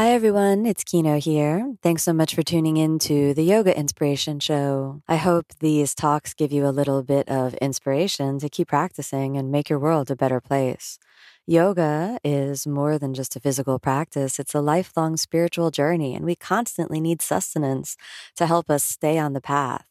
Hi, 0.00 0.12
everyone. 0.12 0.64
It's 0.64 0.82
Kino 0.82 1.20
here. 1.20 1.74
Thanks 1.82 2.04
so 2.04 2.14
much 2.14 2.34
for 2.34 2.42
tuning 2.42 2.78
in 2.78 2.98
to 3.00 3.34
the 3.34 3.42
Yoga 3.42 3.78
Inspiration 3.78 4.40
Show. 4.40 5.02
I 5.06 5.16
hope 5.16 5.52
these 5.60 5.94
talks 5.94 6.32
give 6.32 6.52
you 6.52 6.66
a 6.66 6.72
little 6.72 7.02
bit 7.02 7.28
of 7.28 7.52
inspiration 7.56 8.38
to 8.38 8.48
keep 8.48 8.68
practicing 8.68 9.36
and 9.36 9.52
make 9.52 9.68
your 9.68 9.78
world 9.78 10.10
a 10.10 10.16
better 10.16 10.40
place. 10.40 10.98
Yoga 11.46 12.18
is 12.24 12.66
more 12.66 12.98
than 12.98 13.12
just 13.12 13.36
a 13.36 13.40
physical 13.40 13.78
practice, 13.78 14.38
it's 14.38 14.54
a 14.54 14.62
lifelong 14.62 15.18
spiritual 15.18 15.70
journey, 15.70 16.14
and 16.14 16.24
we 16.24 16.34
constantly 16.34 16.98
need 16.98 17.20
sustenance 17.20 17.98
to 18.36 18.46
help 18.46 18.70
us 18.70 18.82
stay 18.82 19.18
on 19.18 19.34
the 19.34 19.42
path. 19.42 19.84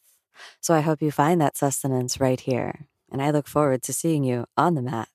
So 0.60 0.74
I 0.74 0.80
hope 0.80 1.00
you 1.00 1.12
find 1.12 1.40
that 1.40 1.56
sustenance 1.56 2.18
right 2.18 2.40
here. 2.40 2.88
And 3.12 3.22
I 3.22 3.30
look 3.30 3.46
forward 3.46 3.84
to 3.84 3.92
seeing 3.92 4.24
you 4.24 4.46
on 4.56 4.74
the 4.74 4.82
mat. 4.82 5.08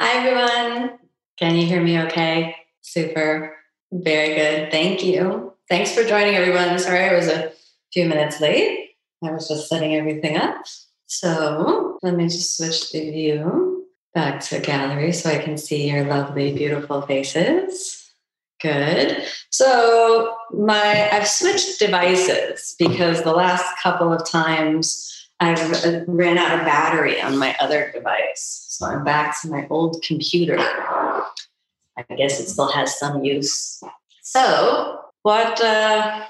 Hi, 0.00 0.18
everyone. 0.18 1.00
Can 1.36 1.56
you 1.56 1.66
hear 1.66 1.82
me 1.82 2.00
okay? 2.02 2.54
Super. 2.82 3.56
Very 3.92 4.34
good. 4.34 4.70
Thank 4.70 5.02
you. 5.04 5.54
Thanks 5.68 5.94
for 5.94 6.04
joining, 6.04 6.36
everyone. 6.36 6.78
Sorry 6.78 7.08
I 7.08 7.14
was 7.14 7.28
a 7.28 7.52
few 7.92 8.08
minutes 8.08 8.40
late. 8.40 8.90
I 9.22 9.32
was 9.32 9.48
just 9.48 9.68
setting 9.68 9.94
everything 9.94 10.36
up. 10.36 10.64
So 11.06 11.98
let 12.02 12.14
me 12.14 12.24
just 12.24 12.56
switch 12.56 12.92
the 12.92 13.10
view 13.10 13.86
back 14.14 14.40
to 14.40 14.60
gallery 14.60 15.12
so 15.12 15.30
I 15.30 15.38
can 15.38 15.58
see 15.58 15.90
your 15.90 16.04
lovely, 16.04 16.52
beautiful 16.52 17.02
faces. 17.02 18.12
Good. 18.60 19.24
So 19.50 20.36
my 20.52 21.08
I've 21.10 21.26
switched 21.26 21.78
devices 21.78 22.74
because 22.78 23.22
the 23.22 23.32
last 23.32 23.64
couple 23.82 24.12
of 24.12 24.28
times 24.28 25.28
I've 25.40 25.84
uh, 25.84 26.04
ran 26.06 26.36
out 26.36 26.58
of 26.58 26.66
battery 26.66 27.20
on 27.20 27.38
my 27.38 27.56
other 27.58 27.90
device. 27.94 28.66
So 28.68 28.86
I'm 28.86 29.02
back 29.02 29.40
to 29.40 29.48
my 29.48 29.66
old 29.70 30.02
computer. 30.02 30.58
I 32.08 32.14
guess 32.14 32.40
it 32.40 32.48
still 32.48 32.70
has 32.70 32.98
some 32.98 33.24
use. 33.24 33.82
So, 34.22 35.00
what 35.22 35.60
uh, 35.60 36.24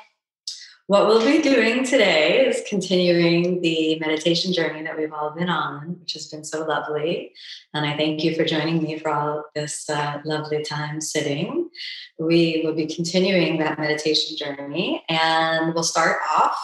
what 0.91 1.07
we'll 1.07 1.25
be 1.25 1.41
doing 1.41 1.85
today 1.85 2.45
is 2.49 2.65
continuing 2.69 3.61
the 3.61 3.97
meditation 4.01 4.53
journey 4.53 4.83
that 4.83 4.99
we've 4.99 5.13
all 5.13 5.31
been 5.31 5.49
on, 5.49 6.01
which 6.01 6.15
has 6.15 6.27
been 6.27 6.43
so 6.43 6.65
lovely. 6.65 7.33
And 7.73 7.87
I 7.87 7.97
thank 7.97 8.25
you 8.25 8.35
for 8.35 8.45
joining 8.45 8.83
me 8.83 8.99
for 8.99 9.11
all 9.11 9.45
this 9.55 9.89
uh, 9.89 10.21
lovely 10.25 10.65
time 10.65 11.01
sitting. 11.01 11.71
We 12.19 12.63
will 12.65 12.75
be 12.75 12.87
continuing 12.87 13.59
that 13.59 13.79
meditation 13.79 14.37
journey, 14.37 15.05
and 15.09 15.73
we'll 15.75 15.85
start 15.85 16.17
off 16.37 16.61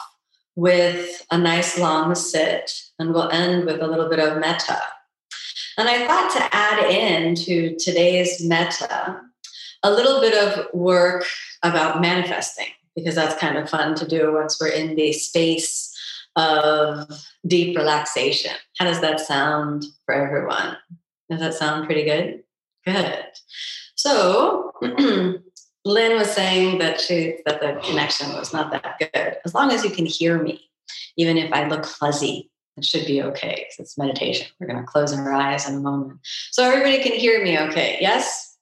with 0.56 1.24
a 1.30 1.38
nice 1.38 1.78
long 1.78 2.12
sit, 2.16 2.72
and 2.98 3.14
we'll 3.14 3.30
end 3.30 3.64
with 3.64 3.80
a 3.80 3.86
little 3.86 4.08
bit 4.08 4.18
of 4.18 4.41
metta. 4.41 4.80
And 5.78 5.88
I 5.88 6.06
thought 6.06 6.30
to 6.32 6.55
add 6.55 6.91
in 6.91 7.34
to 7.34 7.77
today's 7.77 8.42
metta 8.44 9.20
a 9.82 9.91
little 9.91 10.20
bit 10.20 10.34
of 10.34 10.72
work 10.72 11.24
about 11.62 12.00
manifesting, 12.00 12.69
because 12.94 13.14
that's 13.14 13.38
kind 13.41 13.58
of 13.58 13.69
fun 13.69 13.94
to 13.97 14.08
do 14.08 14.32
once 14.32 14.58
we're 14.60 14.69
in 14.69 14.97
the 14.97 15.12
space 15.12 15.92
of 16.36 17.08
deep 17.47 17.77
relaxation. 17.77 18.52
How 18.78 18.87
does 18.87 19.00
that 19.00 19.20
sound 19.20 19.84
for 20.04 20.14
everyone? 20.14 20.76
Does 21.31 21.41
that 21.41 21.54
sound 21.54 21.87
pretty 21.87 22.04
good? 22.04 22.43
Good. 22.84 23.26
So, 23.97 24.72
Lynn 25.84 26.19
was 26.19 26.31
saying 26.31 26.78
that 26.78 27.00
she 27.00 27.38
that 27.47 27.60
the 27.60 27.81
connection 27.87 28.32
was 28.32 28.53
not 28.53 28.70
that 28.70 28.98
good. 28.98 29.37
As 29.44 29.54
long 29.54 29.70
as 29.70 29.84
you 29.84 29.91
can 29.91 30.06
hear 30.06 30.43
me, 30.43 30.69
even 31.16 31.37
if 31.37 31.53
I 31.53 31.69
look 31.69 31.84
fuzzy, 31.84 32.50
it 32.76 32.84
should 32.84 33.06
be 33.06 33.22
okay 33.22 33.66
because 33.69 33.76
it's 33.78 33.98
meditation. 33.98 34.48
We're 34.60 34.66
going 34.66 34.81
to 34.81 34.87
close 34.87 35.12
our 35.12 35.32
eyes 35.32 35.69
in 35.69 35.76
a 35.76 35.81
moment. 35.81 36.20
So 36.50 36.64
everybody 36.64 37.03
can 37.03 37.12
hear 37.12 37.42
me 37.42 37.59
okay. 37.59 37.98
Yes? 38.00 38.56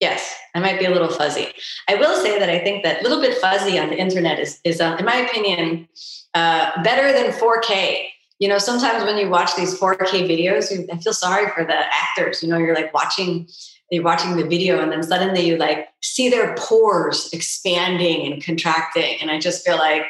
Yes, 0.00 0.36
I 0.54 0.60
might 0.60 0.78
be 0.78 0.84
a 0.84 0.90
little 0.90 1.08
fuzzy. 1.08 1.48
I 1.88 1.94
will 1.94 2.20
say 2.20 2.38
that 2.38 2.50
I 2.50 2.58
think 2.58 2.84
that 2.84 3.00
a 3.00 3.02
little 3.02 3.20
bit 3.20 3.38
fuzzy 3.38 3.78
on 3.78 3.88
the 3.88 3.96
internet 3.96 4.38
is, 4.38 4.60
is 4.62 4.80
uh, 4.80 4.96
in 4.98 5.06
my 5.06 5.16
opinion, 5.16 5.88
uh, 6.34 6.82
better 6.82 7.12
than 7.12 7.32
4K. 7.32 8.04
You 8.38 8.48
know, 8.48 8.58
sometimes 8.58 9.04
when 9.04 9.16
you 9.16 9.30
watch 9.30 9.56
these 9.56 9.78
4K 9.80 10.28
videos, 10.28 10.70
you, 10.70 10.86
I 10.92 10.98
feel 10.98 11.14
sorry 11.14 11.48
for 11.54 11.64
the 11.64 11.78
actors. 11.94 12.42
You 12.42 12.50
know, 12.50 12.58
you're 12.58 12.74
like 12.74 12.92
watching 12.92 13.48
you're 13.90 14.02
watching 14.02 14.36
the 14.36 14.44
video 14.44 14.80
and 14.80 14.90
then 14.90 15.02
suddenly 15.02 15.46
you 15.46 15.56
like 15.56 15.88
see 16.02 16.28
their 16.28 16.54
pores 16.56 17.28
expanding 17.32 18.32
and 18.32 18.44
contracting 18.44 19.16
and 19.20 19.30
i 19.30 19.38
just 19.38 19.64
feel 19.64 19.76
like 19.76 20.02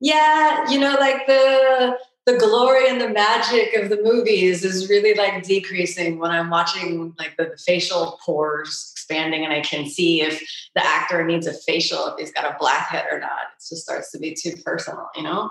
yeah 0.00 0.70
you 0.70 0.78
know 0.78 0.96
like 1.00 1.26
the 1.26 1.96
the 2.26 2.38
glory 2.38 2.88
and 2.88 3.00
the 3.00 3.10
magic 3.10 3.74
of 3.74 3.90
the 3.90 4.02
movies 4.02 4.64
is 4.64 4.88
really 4.88 5.14
like 5.14 5.42
decreasing 5.42 6.18
when 6.18 6.30
I'm 6.30 6.48
watching 6.48 7.14
like 7.18 7.36
the, 7.36 7.54
facial 7.66 8.18
pores 8.24 8.90
expanding 8.92 9.44
and 9.44 9.52
I 9.52 9.60
can 9.60 9.86
see 9.86 10.22
if 10.22 10.40
the 10.74 10.84
actor 10.84 11.24
needs 11.24 11.46
a 11.46 11.52
facial, 11.52 12.06
if 12.06 12.14
he's 12.18 12.32
got 12.32 12.46
a 12.46 12.56
blackhead 12.58 13.04
or 13.10 13.20
not. 13.20 13.30
It 13.30 13.68
just 13.68 13.82
starts 13.82 14.10
to 14.12 14.18
be 14.18 14.34
too 14.34 14.56
personal, 14.64 15.08
you 15.14 15.22
know? 15.22 15.50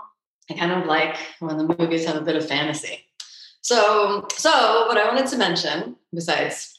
I 0.50 0.56
kind 0.56 0.72
of 0.72 0.88
like 0.88 1.16
when 1.40 1.58
the 1.58 1.76
movies 1.78 2.06
have 2.06 2.16
a 2.16 2.22
bit 2.22 2.36
of 2.36 2.48
fantasy. 2.48 3.06
So, 3.62 4.28
so 4.36 4.88
what 4.88 4.98
I 4.98 5.08
wanted 5.08 5.28
to 5.28 5.38
mention, 5.38 5.96
besides 6.14 6.73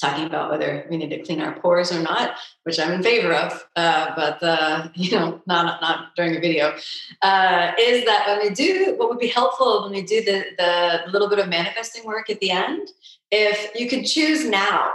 talking 0.00 0.26
about 0.26 0.50
whether 0.50 0.86
we 0.90 0.96
need 0.96 1.10
to 1.10 1.22
clean 1.22 1.40
our 1.40 1.58
pores 1.58 1.90
or 1.90 2.00
not, 2.00 2.36
which 2.64 2.78
I'm 2.78 2.92
in 2.92 3.02
favor 3.02 3.32
of, 3.32 3.66
uh, 3.76 4.14
but 4.14 4.42
uh, 4.42 4.88
you 4.94 5.12
know, 5.12 5.40
not 5.46 5.80
not 5.80 6.14
during 6.16 6.36
a 6.36 6.40
video, 6.40 6.74
uh, 7.22 7.72
is 7.78 8.04
that 8.04 8.24
when 8.26 8.48
we 8.48 8.54
do 8.54 8.94
what 8.96 9.08
would 9.08 9.18
be 9.18 9.28
helpful 9.28 9.82
when 9.84 9.92
we 9.92 10.02
do 10.02 10.22
the 10.22 10.44
the 10.58 11.10
little 11.10 11.28
bit 11.28 11.38
of 11.38 11.48
manifesting 11.48 12.04
work 12.04 12.30
at 12.30 12.40
the 12.40 12.50
end, 12.50 12.88
if 13.30 13.70
you 13.78 13.88
could 13.88 14.04
choose 14.04 14.48
now 14.48 14.92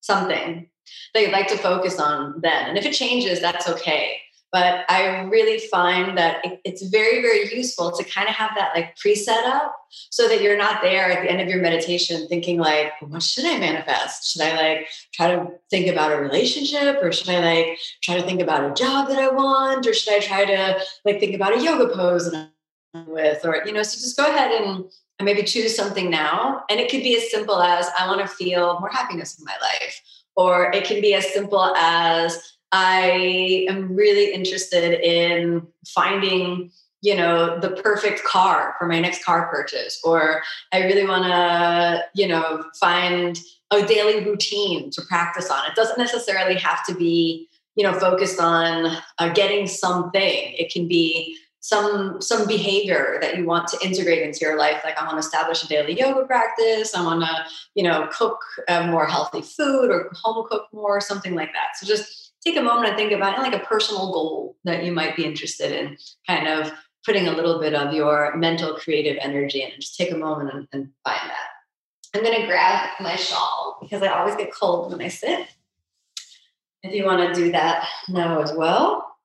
something 0.00 0.68
that 1.12 1.22
you'd 1.22 1.32
like 1.32 1.48
to 1.48 1.56
focus 1.56 1.98
on 1.98 2.40
then, 2.42 2.68
and 2.68 2.78
if 2.78 2.84
it 2.84 2.92
changes, 2.92 3.40
that's 3.40 3.68
okay 3.68 4.18
but 4.54 4.84
I 4.88 5.22
really 5.22 5.58
find 5.66 6.16
that 6.16 6.36
it's 6.64 6.82
very, 6.82 7.20
very 7.20 7.52
useful 7.52 7.90
to 7.90 8.04
kind 8.04 8.28
of 8.28 8.36
have 8.36 8.52
that 8.54 8.70
like 8.72 8.94
preset 8.94 9.44
up 9.46 9.74
so 10.10 10.28
that 10.28 10.42
you're 10.42 10.56
not 10.56 10.80
there 10.80 11.10
at 11.10 11.24
the 11.24 11.28
end 11.28 11.40
of 11.40 11.48
your 11.48 11.60
meditation 11.60 12.28
thinking 12.28 12.60
like, 12.60 12.92
what 13.00 13.20
should 13.20 13.46
I 13.46 13.58
manifest? 13.58 14.30
Should 14.30 14.42
I 14.42 14.54
like 14.54 14.86
try 15.12 15.34
to 15.34 15.48
think 15.70 15.88
about 15.88 16.12
a 16.12 16.18
relationship 16.18 16.98
or 17.02 17.10
should 17.10 17.30
I 17.30 17.40
like 17.40 17.78
try 18.04 18.14
to 18.14 18.22
think 18.22 18.40
about 18.40 18.70
a 18.70 18.72
job 18.74 19.08
that 19.08 19.18
I 19.18 19.28
want 19.28 19.88
or 19.88 19.92
should 19.92 20.14
I 20.14 20.20
try 20.20 20.44
to 20.44 20.80
like 21.04 21.18
think 21.18 21.34
about 21.34 21.58
a 21.58 21.60
yoga 21.60 21.92
pose 21.92 22.30
that 22.30 22.52
I'm 22.94 23.10
with 23.10 23.44
or, 23.44 23.60
you 23.66 23.72
know, 23.72 23.82
so 23.82 23.96
just 23.96 24.16
go 24.16 24.24
ahead 24.24 24.52
and 24.52 24.84
maybe 25.20 25.42
choose 25.42 25.74
something 25.74 26.08
now. 26.08 26.62
And 26.70 26.78
it 26.78 26.92
could 26.92 27.02
be 27.02 27.16
as 27.16 27.28
simple 27.28 27.60
as 27.60 27.90
I 27.98 28.06
want 28.06 28.20
to 28.20 28.28
feel 28.28 28.78
more 28.78 28.90
happiness 28.90 29.36
in 29.36 29.44
my 29.44 29.56
life. 29.60 30.00
Or 30.36 30.70
it 30.72 30.84
can 30.84 31.00
be 31.00 31.14
as 31.14 31.32
simple 31.34 31.74
as 31.74 32.53
I 32.74 33.66
am 33.68 33.94
really 33.94 34.34
interested 34.34 35.00
in 35.00 35.66
finding 35.86 36.72
you 37.02 37.14
know 37.14 37.58
the 37.60 37.70
perfect 37.70 38.24
car 38.24 38.74
for 38.78 38.86
my 38.86 38.98
next 38.98 39.22
car 39.22 39.46
purchase 39.48 40.00
or 40.04 40.42
i 40.72 40.84
really 40.84 41.06
want 41.06 41.22
to 41.22 42.02
you 42.14 42.26
know 42.26 42.64
find 42.80 43.38
a 43.70 43.86
daily 43.86 44.24
routine 44.24 44.90
to 44.90 45.02
practice 45.02 45.50
on. 45.50 45.66
It 45.66 45.74
doesn't 45.74 45.98
necessarily 45.98 46.56
have 46.56 46.84
to 46.86 46.94
be 46.94 47.48
you 47.76 47.84
know 47.84 47.98
focused 47.98 48.40
on 48.40 48.96
uh, 49.18 49.32
getting 49.32 49.66
something. 49.66 50.54
It 50.58 50.72
can 50.72 50.86
be 50.86 51.36
some 51.60 52.20
some 52.20 52.46
behavior 52.46 53.18
that 53.20 53.36
you 53.36 53.46
want 53.46 53.68
to 53.68 53.78
integrate 53.84 54.22
into 54.22 54.40
your 54.40 54.58
life. 54.58 54.82
Like 54.84 54.98
i 54.98 55.04
want 55.04 55.16
to 55.16 55.26
establish 55.26 55.64
a 55.64 55.68
daily 55.68 55.98
yoga 55.98 56.26
practice. 56.26 56.94
I 56.94 57.02
want 57.02 57.22
to 57.22 57.44
you 57.74 57.82
know 57.82 58.08
cook 58.12 58.38
uh, 58.68 58.86
more 58.86 59.06
healthy 59.06 59.42
food 59.42 59.90
or 59.90 60.10
home 60.22 60.46
cook 60.48 60.68
more 60.72 61.00
something 61.00 61.34
like 61.34 61.52
that. 61.52 61.76
So 61.76 61.86
just 61.86 62.23
take 62.44 62.56
a 62.56 62.62
moment 62.62 62.88
and 62.88 62.96
think 62.96 63.12
about 63.12 63.38
like 63.38 63.54
a 63.54 63.64
personal 63.64 64.12
goal 64.12 64.56
that 64.64 64.84
you 64.84 64.92
might 64.92 65.16
be 65.16 65.24
interested 65.24 65.72
in, 65.72 65.96
kind 66.26 66.48
of 66.48 66.72
putting 67.04 67.28
a 67.28 67.32
little 67.32 67.60
bit 67.60 67.74
of 67.74 67.92
your 67.92 68.36
mental 68.36 68.74
creative 68.74 69.16
energy 69.20 69.62
in 69.62 69.72
and 69.72 69.80
just 69.80 69.96
take 69.96 70.10
a 70.10 70.16
moment 70.16 70.52
and, 70.52 70.68
and 70.72 70.90
find 71.04 71.30
that. 71.30 71.48
I'm 72.14 72.22
going 72.22 72.40
to 72.40 72.46
grab 72.46 72.90
my 73.00 73.16
shawl 73.16 73.78
because 73.82 74.02
I 74.02 74.08
always 74.08 74.36
get 74.36 74.54
cold 74.54 74.92
when 74.92 75.02
I 75.02 75.08
sit. 75.08 75.48
If 76.82 76.94
you 76.94 77.04
want 77.04 77.34
to 77.34 77.40
do 77.40 77.52
that 77.52 77.86
now 78.08 78.40
as 78.40 78.52
well, 78.52 79.16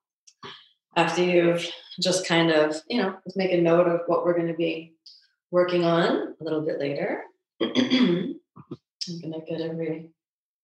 after 0.96 1.22
you've 1.22 1.70
just 2.00 2.26
kind 2.26 2.50
of, 2.50 2.76
you 2.88 3.00
know, 3.00 3.16
make 3.36 3.52
a 3.52 3.60
note 3.60 3.86
of 3.86 4.00
what 4.06 4.24
we're 4.24 4.34
going 4.34 4.48
to 4.48 4.54
be 4.54 4.94
working 5.50 5.84
on 5.84 6.34
a 6.40 6.44
little 6.44 6.62
bit 6.62 6.78
later. 6.78 7.22
I'm 7.60 9.20
going 9.20 9.32
to 9.32 9.40
get 9.48 9.60
everything 9.60 10.12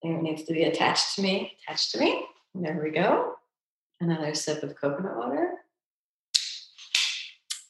that 0.02 0.23
needs 0.23 0.44
to 0.44 0.52
be 0.52 0.64
attached 0.64 1.14
to 1.17 1.23
me, 1.23 1.52
attached 1.62 1.93
to 1.93 1.99
me. 1.99 2.25
There 2.58 2.81
we 2.82 2.91
go. 2.91 3.35
Another 4.00 4.35
sip 4.35 4.62
of 4.62 4.76
coconut 4.76 5.17
water. 5.17 5.50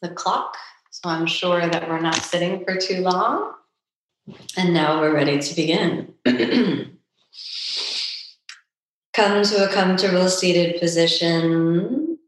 the 0.00 0.10
clock. 0.10 0.56
So 0.90 1.08
I'm 1.08 1.26
sure 1.26 1.68
that 1.68 1.88
we're 1.88 2.00
not 2.00 2.14
sitting 2.14 2.64
for 2.64 2.76
too 2.76 3.00
long. 3.00 3.54
And 4.56 4.72
now 4.72 5.00
we're 5.00 5.14
ready 5.14 5.38
to 5.40 5.54
begin. 5.56 6.14
Come 9.12 9.42
to 9.42 9.68
a 9.68 9.72
comfortable 9.72 10.28
seated 10.28 10.78
position. 10.80 12.18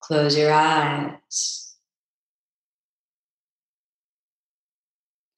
Close 0.00 0.38
your 0.38 0.52
eyes. 0.52 1.74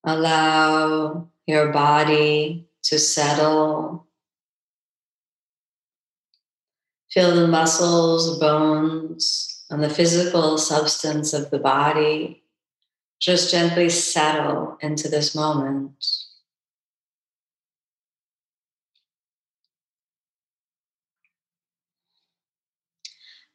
Allow 0.04 1.28
your 1.46 1.72
body 1.72 2.68
to 2.82 2.98
settle. 2.98 4.06
Feel 7.12 7.34
the 7.34 7.48
muscles, 7.48 8.38
bones, 8.38 9.64
and 9.68 9.82
the 9.82 9.90
physical 9.90 10.58
substance 10.58 11.32
of 11.32 11.50
the 11.50 11.58
body 11.58 12.42
just 13.20 13.50
gently 13.50 13.88
settle 13.88 14.78
into 14.80 15.08
this 15.08 15.34
moment. 15.34 16.04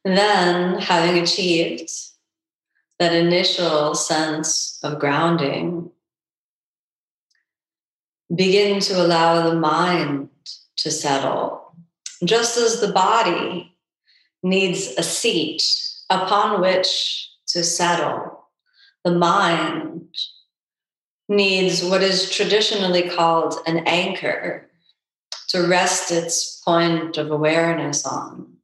Then, 0.03 0.79
having 0.79 1.23
achieved 1.23 1.89
that 2.99 3.13
initial 3.13 3.95
sense 3.95 4.79
of 4.83 4.99
grounding, 4.99 5.89
begin 8.33 8.79
to 8.81 9.03
allow 9.03 9.49
the 9.49 9.55
mind 9.55 10.29
to 10.77 10.91
settle. 10.91 11.64
Just 12.23 12.57
as 12.57 12.79
the 12.79 12.91
body 12.91 13.75
needs 14.41 14.93
a 14.97 15.03
seat 15.03 15.63
upon 16.09 16.61
which 16.61 17.29
to 17.47 17.63
settle, 17.63 18.47
the 19.03 19.13
mind 19.13 20.07
needs 21.27 21.83
what 21.83 22.03
is 22.03 22.29
traditionally 22.29 23.09
called 23.09 23.55
an 23.65 23.79
anchor 23.85 24.69
to 25.49 25.67
rest 25.67 26.11
its 26.11 26.61
point 26.63 27.17
of 27.17 27.31
awareness 27.31 28.05
on. 28.05 28.57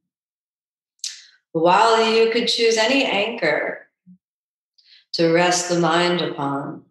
While 1.52 2.10
you 2.12 2.30
could 2.30 2.48
choose 2.48 2.76
any 2.76 3.04
anchor 3.04 3.88
to 5.14 5.32
rest 5.32 5.68
the 5.68 5.78
mind 5.78 6.20
upon, 6.20 6.84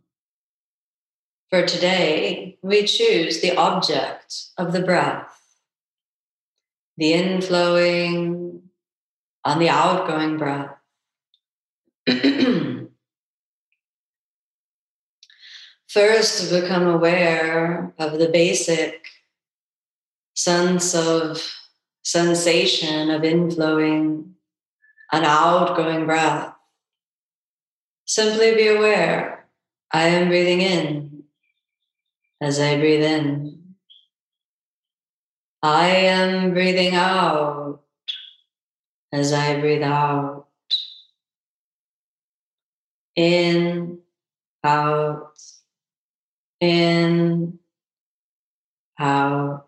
for 1.50 1.66
today 1.66 2.58
we 2.62 2.86
choose 2.86 3.42
the 3.42 3.56
object 3.56 4.50
of 4.58 4.72
the 4.72 4.82
breath, 4.82 5.31
the 7.02 7.14
inflowing 7.14 8.62
on 9.44 9.58
the 9.58 9.70
outgoing 9.70 10.38
breath. 10.38 10.70
First, 15.90 16.52
become 16.52 16.86
aware 16.86 17.92
of 17.98 18.20
the 18.20 18.30
basic 18.30 19.04
sense 20.36 20.94
of 20.94 21.44
sensation 22.04 23.10
of 23.10 23.24
inflowing 23.24 24.34
an 25.12 25.24
outgoing 25.24 26.06
breath. 26.06 26.54
Simply 28.06 28.54
be 28.54 28.68
aware 28.68 29.48
I 29.92 30.04
am 30.04 30.28
breathing 30.28 30.62
in 30.62 31.24
as 32.40 32.60
I 32.60 32.78
breathe 32.78 33.04
in. 33.04 33.71
I 35.64 35.88
am 35.90 36.54
breathing 36.54 36.96
out 36.96 37.82
as 39.12 39.32
I 39.32 39.60
breathe 39.60 39.84
out. 39.84 40.48
In, 43.16 44.00
out, 44.64 45.40
in, 46.60 47.60
out. 48.98 49.68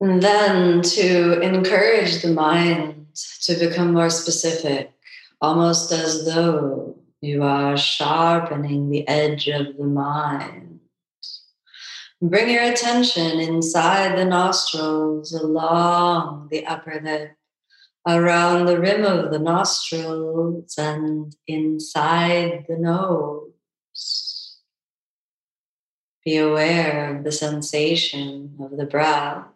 And 0.00 0.22
then 0.22 0.80
to 0.82 1.40
encourage 1.40 2.22
the 2.22 2.32
mind 2.32 3.08
to 3.42 3.54
become 3.54 3.92
more 3.92 4.08
specific, 4.08 4.92
almost 5.40 5.92
as 5.92 6.24
though 6.24 6.96
you 7.20 7.42
are 7.42 7.76
sharpening 7.76 8.90
the 8.90 9.06
edge 9.08 9.48
of 9.48 9.76
the 9.76 9.84
mind. 9.84 10.80
Bring 12.22 12.50
your 12.50 12.64
attention 12.64 13.40
inside 13.40 14.16
the 14.18 14.26
nostrils, 14.26 15.32
along 15.32 16.48
the 16.50 16.66
upper 16.66 17.00
lip, 17.02 17.32
around 18.06 18.66
the 18.66 18.78
rim 18.78 19.04
of 19.04 19.30
the 19.30 19.38
nostrils, 19.38 20.74
and 20.76 21.34
inside 21.46 22.66
the 22.68 22.76
nose. 22.76 24.58
Be 26.24 26.36
aware 26.36 27.16
of 27.16 27.24
the 27.24 27.32
sensation 27.32 28.56
of 28.60 28.76
the 28.76 28.84
breath 28.84 29.46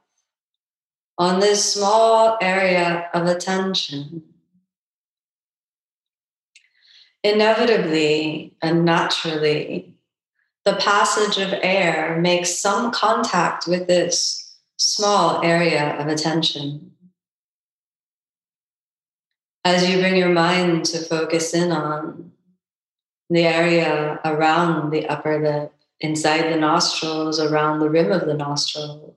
on 1.18 1.40
this 1.40 1.74
small 1.74 2.38
area 2.40 3.10
of 3.12 3.26
attention. 3.26 4.33
Inevitably 7.24 8.54
and 8.62 8.84
naturally, 8.84 9.94
the 10.64 10.76
passage 10.76 11.38
of 11.38 11.58
air 11.62 12.20
makes 12.20 12.56
some 12.56 12.92
contact 12.92 13.66
with 13.66 13.88
this 13.88 14.54
small 14.76 15.42
area 15.42 15.96
of 15.98 16.06
attention. 16.06 16.92
As 19.64 19.88
you 19.88 19.98
bring 19.98 20.16
your 20.16 20.28
mind 20.28 20.84
to 20.86 20.98
focus 20.98 21.54
in 21.54 21.72
on 21.72 22.32
the 23.30 23.46
area 23.46 24.20
around 24.24 24.90
the 24.90 25.08
upper 25.08 25.42
lip, 25.42 25.72
inside 26.00 26.52
the 26.52 26.60
nostrils, 26.60 27.40
around 27.40 27.80
the 27.80 27.88
rim 27.88 28.12
of 28.12 28.26
the 28.26 28.34
nostrils, 28.34 29.14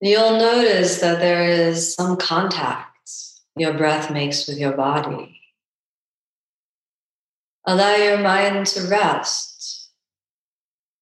You'll 0.00 0.38
notice 0.38 1.00
that 1.00 1.20
there 1.20 1.42
is 1.42 1.94
some 1.94 2.18
contact 2.18 3.10
your 3.56 3.72
breath 3.72 4.10
makes 4.10 4.46
with 4.46 4.58
your 4.58 4.72
body. 4.72 5.40
Allow 7.68 7.96
your 7.96 8.18
mind 8.18 8.66
to 8.68 8.86
rest, 8.86 9.90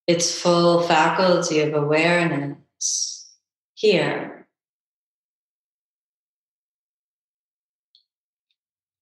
its 0.07 0.39
full 0.41 0.83
faculty 0.83 1.61
of 1.61 1.75
awareness 1.75 3.31
here. 3.75 4.47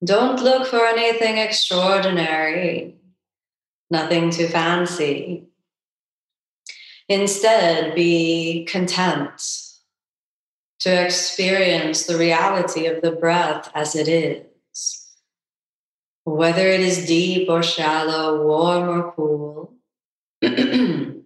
Don't 0.04 0.42
look 0.42 0.66
for 0.66 0.84
anything 0.84 1.38
extraordinary, 1.38 2.96
nothing 3.88 4.30
too 4.30 4.48
fancy. 4.48 5.44
Instead, 7.08 7.94
be 7.94 8.64
content 8.64 9.40
to 10.80 11.04
experience 11.04 12.06
the 12.06 12.18
reality 12.18 12.86
of 12.86 13.02
the 13.02 13.12
breath 13.12 13.70
as 13.72 13.94
it 13.94 14.08
is. 14.08 14.51
Whether 16.24 16.68
it 16.68 16.80
is 16.80 17.06
deep 17.06 17.48
or 17.48 17.62
shallow, 17.62 18.46
warm 18.46 18.88
or 18.88 19.12
cool. 19.12 19.74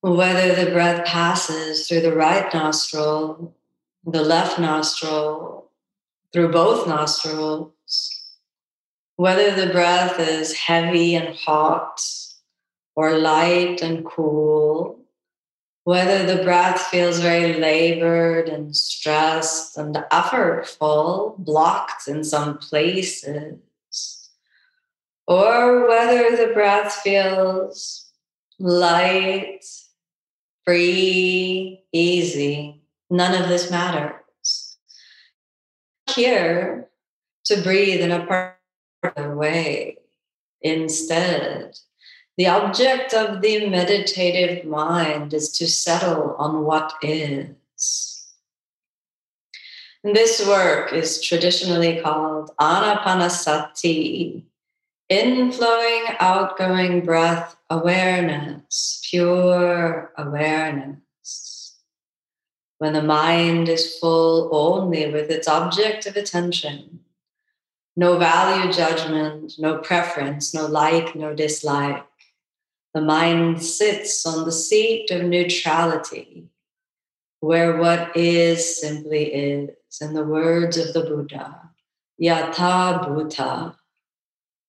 Whether 0.00 0.54
the 0.54 0.70
breath 0.70 1.04
passes 1.06 1.86
through 1.86 2.00
the 2.00 2.14
right 2.14 2.52
nostril, 2.54 3.54
the 4.06 4.22
left 4.22 4.58
nostril, 4.58 5.70
through 6.32 6.52
both 6.52 6.86
nostrils. 6.86 7.72
Whether 9.16 9.54
the 9.54 9.72
breath 9.72 10.18
is 10.20 10.54
heavy 10.54 11.16
and 11.16 11.36
hot 11.36 12.00
or 12.94 13.18
light 13.18 13.82
and 13.82 14.04
cool 14.04 14.97
whether 15.88 16.26
the 16.26 16.42
breath 16.44 16.82
feels 16.88 17.18
very 17.18 17.54
labored 17.54 18.46
and 18.46 18.76
stressed 18.76 19.78
and 19.78 19.94
effortful, 20.12 21.34
blocked 21.38 22.06
in 22.06 22.22
some 22.22 22.58
places, 22.58 24.30
or 25.26 25.88
whether 25.88 26.36
the 26.36 26.52
breath 26.52 26.92
feels 26.92 28.12
light, 28.58 29.64
free, 30.66 31.82
easy. 31.90 32.82
None 33.08 33.42
of 33.42 33.48
this 33.48 33.70
matters. 33.70 34.76
Here 36.10 36.90
to 37.46 37.62
breathe 37.62 38.02
in 38.02 38.12
a 38.12 38.26
particular 38.26 39.34
way. 39.34 39.96
Instead, 40.60 41.78
the 42.38 42.46
object 42.46 43.12
of 43.12 43.42
the 43.42 43.68
meditative 43.68 44.64
mind 44.64 45.34
is 45.34 45.50
to 45.50 45.66
settle 45.66 46.36
on 46.38 46.64
what 46.64 46.94
is. 47.02 48.28
This 50.04 50.46
work 50.46 50.92
is 50.92 51.20
traditionally 51.20 52.00
called 52.00 52.52
anapanasati, 52.60 54.44
inflowing, 55.10 56.16
outgoing 56.20 57.04
breath 57.04 57.56
awareness, 57.70 59.04
pure 59.10 60.12
awareness. 60.16 61.76
When 62.78 62.92
the 62.92 63.02
mind 63.02 63.68
is 63.68 63.98
full 63.98 64.48
only 64.52 65.12
with 65.12 65.28
its 65.28 65.48
object 65.48 66.06
of 66.06 66.14
attention, 66.14 67.00
no 67.96 68.16
value 68.16 68.72
judgment, 68.72 69.54
no 69.58 69.78
preference, 69.78 70.54
no 70.54 70.66
like, 70.66 71.16
no 71.16 71.34
dislike. 71.34 72.04
The 72.94 73.00
mind 73.00 73.62
sits 73.62 74.24
on 74.24 74.44
the 74.44 74.52
seat 74.52 75.10
of 75.10 75.22
neutrality, 75.22 76.48
where 77.40 77.76
what 77.76 78.16
is 78.16 78.80
simply 78.80 79.32
is. 79.32 79.70
In 80.00 80.12
the 80.12 80.24
words 80.24 80.76
of 80.76 80.92
the 80.92 81.00
Buddha, 81.00 81.70
yatha 82.20 83.04
bhuta, 83.04 83.74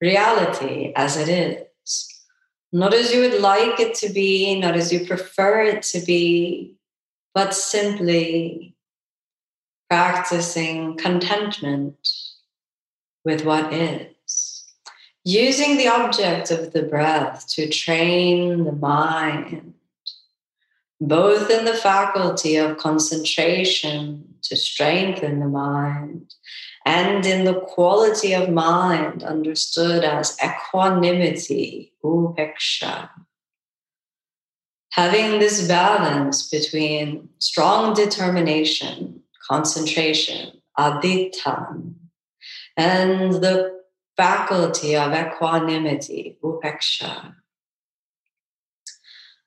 reality 0.02 0.94
as 0.96 1.18
it 1.18 1.30
is. 1.30 2.24
Not 2.72 2.94
as 2.94 3.14
you 3.14 3.22
would 3.22 3.42
like 3.42 3.80
it 3.80 3.96
to 3.96 4.10
be, 4.10 4.60
not 4.60 4.76
as 4.76 4.94
you 4.94 5.06
prefer 5.06 5.64
it 5.64 5.84
to 5.84 6.00
be, 6.02 6.78
but 7.34 7.54
simply 7.54 8.76
practicing 9.90 10.96
contentment 10.98 12.08
with 13.26 13.44
what 13.44 13.74
is. 13.74 14.09
Using 15.26 15.78
the 15.78 15.88
object 15.88 16.50
of 16.50 16.72
the 16.72 16.84
breath 16.84 17.46
to 17.50 17.68
train 17.68 18.64
the 18.64 18.72
mind, 18.72 19.74
both 21.02 21.50
in 21.50 21.66
the 21.66 21.74
faculty 21.74 22.56
of 22.56 22.78
concentration 22.78 24.36
to 24.44 24.56
strengthen 24.56 25.40
the 25.40 25.48
mind, 25.48 26.34
and 26.86 27.26
in 27.26 27.44
the 27.44 27.60
quality 27.60 28.34
of 28.34 28.50
mind 28.50 29.24
understood 29.24 30.04
as 30.04 30.38
equanimity, 30.44 31.94
upeksha. 32.04 33.10
Having 34.92 35.40
this 35.40 35.68
balance 35.68 36.50
between 36.50 37.30
strong 37.40 37.94
determination, 37.94 39.22
concentration, 39.48 40.62
adittan, 40.78 41.94
and 42.78 43.34
the 43.36 43.79
faculty 44.20 44.98
of 44.98 45.14
equanimity, 45.14 46.38
upeksha, 46.44 47.36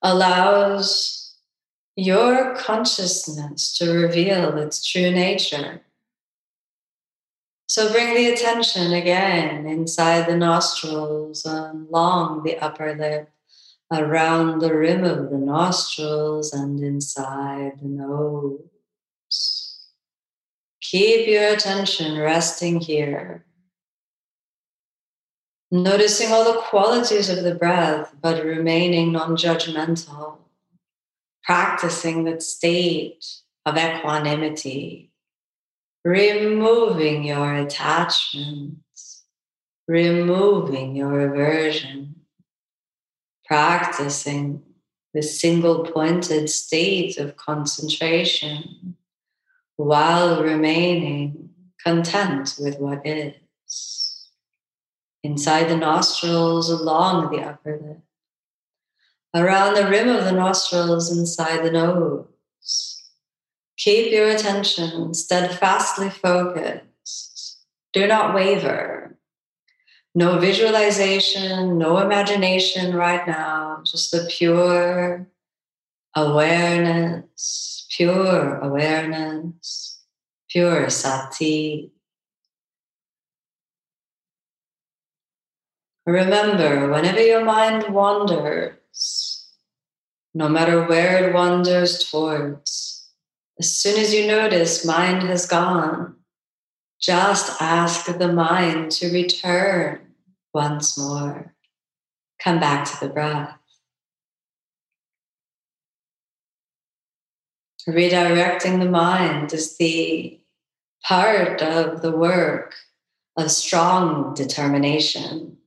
allows 0.01 1.35
your 1.95 2.57
consciousness 2.57 3.77
to 3.77 3.93
reveal 3.93 4.57
its 4.57 4.83
true 4.83 5.11
nature. 5.11 5.83
So 7.67 7.93
bring 7.93 8.15
the 8.15 8.33
attention 8.33 8.95
again 8.95 9.67
inside 9.67 10.27
the 10.27 10.39
nostrils, 10.39 11.45
along 11.45 12.43
the 12.45 12.57
upper 12.57 12.95
lip, 12.95 13.29
around 13.93 14.61
the 14.61 14.75
rim 14.75 15.05
of 15.05 15.29
the 15.29 15.37
nostrils, 15.37 16.55
and 16.55 16.83
inside 16.83 17.73
the 17.83 17.89
nose. 17.89 19.81
Keep 20.81 21.29
your 21.29 21.53
attention 21.53 22.19
resting 22.19 22.81
here. 22.81 23.45
Noticing 25.75 26.31
all 26.31 26.53
the 26.53 26.61
qualities 26.61 27.31
of 27.31 27.45
the 27.45 27.55
breath, 27.55 28.15
but 28.21 28.45
remaining 28.45 29.11
non 29.11 29.39
judgmental. 29.39 30.37
Practicing 31.43 32.25
that 32.25 32.43
state 32.43 33.25
of 33.65 33.79
equanimity. 33.79 35.13
Removing 36.05 37.25
your 37.25 37.55
attachments. 37.55 39.25
Removing 39.89 40.95
your 40.95 41.23
aversion. 41.23 42.17
Practicing 43.47 44.63
the 45.15 45.23
single 45.23 45.87
pointed 45.87 46.51
state 46.51 47.17
of 47.17 47.37
concentration 47.37 48.97
while 49.77 50.43
remaining 50.43 51.49
content 51.83 52.57
with 52.59 52.79
what 52.79 53.07
is. 53.07 53.42
Inside 55.23 55.69
the 55.69 55.77
nostrils, 55.77 56.69
along 56.69 57.31
the 57.31 57.43
upper 57.43 57.79
lip, 57.81 58.01
around 59.35 59.75
the 59.75 59.89
rim 59.89 60.09
of 60.09 60.25
the 60.25 60.33
nostrils, 60.33 61.17
inside 61.17 61.65
the 61.65 61.71
nose. 61.71 63.03
Keep 63.77 64.13
your 64.13 64.31
attention 64.31 65.15
steadfastly 65.15 66.11
focused. 66.11 67.59
Do 67.93 68.07
not 68.07 68.35
waver. 68.35 69.17
No 70.15 70.39
visualization, 70.39 71.79
no 71.79 71.99
imagination 71.99 72.95
right 72.95 73.27
now, 73.27 73.83
just 73.85 74.11
the 74.11 74.29
pure 74.31 75.29
awareness 76.15 77.73
pure 77.93 78.59
awareness, 78.59 80.01
pure 80.49 80.89
sati. 80.89 81.93
Remember, 86.05 86.91
whenever 86.91 87.21
your 87.21 87.45
mind 87.45 87.95
wanders, 87.95 89.47
no 90.35 90.49
matter 90.49 90.85
where 90.85 91.29
it 91.29 91.35
wanders 91.35 92.11
towards, 92.11 93.09
as 93.59 93.77
soon 93.77 94.01
as 94.01 94.13
you 94.13 94.27
notice 94.27 94.85
mind 94.85 95.23
has 95.23 95.47
gone, 95.47 96.17
just 97.01 97.61
ask 97.61 98.07
the 98.07 98.33
mind 98.33 98.91
to 98.93 99.13
return 99.13 100.01
once 100.53 100.99
more. 100.99 101.55
Come 102.41 102.59
back 102.59 102.85
to 102.87 103.07
the 103.07 103.13
breath. 103.13 103.57
Redirecting 107.89 108.79
the 108.79 108.91
mind 108.91 109.53
is 109.53 109.77
the 109.77 110.41
part 111.05 111.63
of 111.63 112.03
the 112.03 112.13
work 112.13 112.75
of 113.37 113.51
strong 113.51 114.35
determination. 114.35 115.59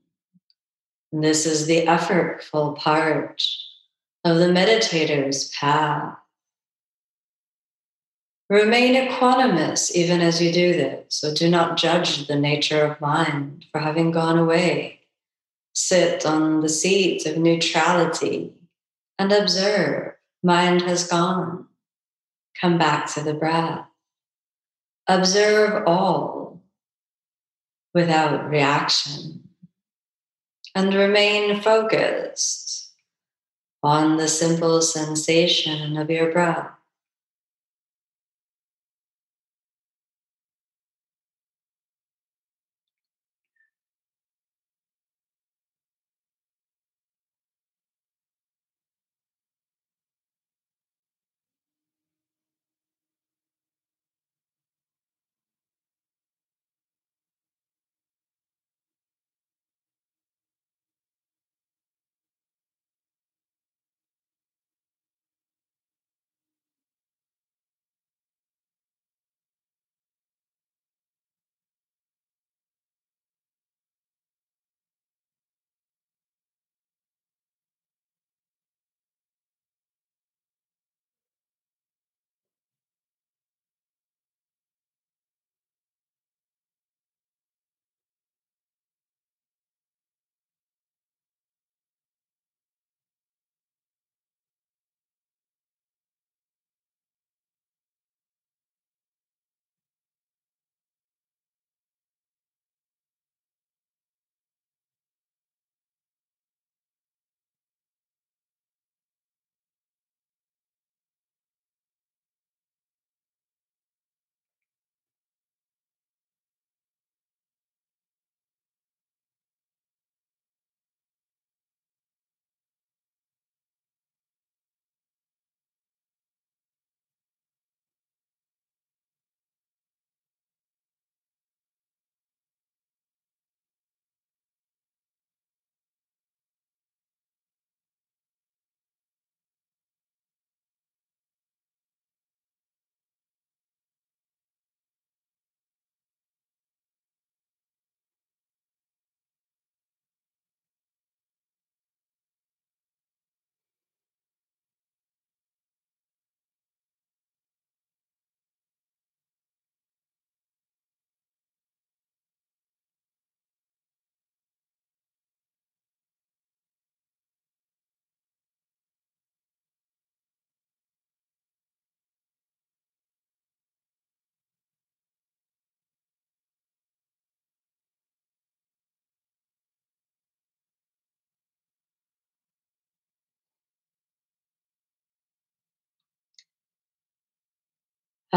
This 1.12 1.46
is 1.46 1.66
the 1.66 1.86
effortful 1.86 2.78
part 2.78 3.42
of 4.24 4.38
the 4.38 4.52
meditator's 4.52 5.50
path. 5.50 6.18
Remain 8.50 8.96
equanimous 8.96 9.92
even 9.96 10.22
as 10.22 10.42
you 10.42 10.52
do 10.52 10.74
this, 10.74 11.06
so 11.10 11.34
do 11.34 11.50
not 11.50 11.78
judge 11.78 12.28
the 12.28 12.36
nature 12.36 12.84
of 12.84 13.02
mind 13.02 13.66
for 13.72 13.80
having 13.80 14.12
gone 14.12 14.38
away. 14.38 15.02
Sit 15.74 16.26
on 16.26 16.62
the 16.62 16.70
seat 16.70 17.26
of 17.26 17.38
neutrality 17.38 18.54
and 19.18 19.32
observe. 19.32 20.14
Mind 20.44 20.82
has 20.84 21.08
gone. 21.08 21.68
Come 22.60 22.78
back 22.78 23.12
to 23.14 23.24
the 23.24 23.34
breath. 23.34 23.86
Observe 25.08 25.84
all 25.88 26.64
without 27.94 28.50
reaction 28.50 29.45
and 30.75 30.94
remain 30.94 31.62
focused 31.62 32.91
on 33.82 34.17
the 34.17 34.27
simple 34.27 34.82
sensation 34.82 35.98
of 35.98 36.10
your 36.10 36.32
breath. 36.32 36.70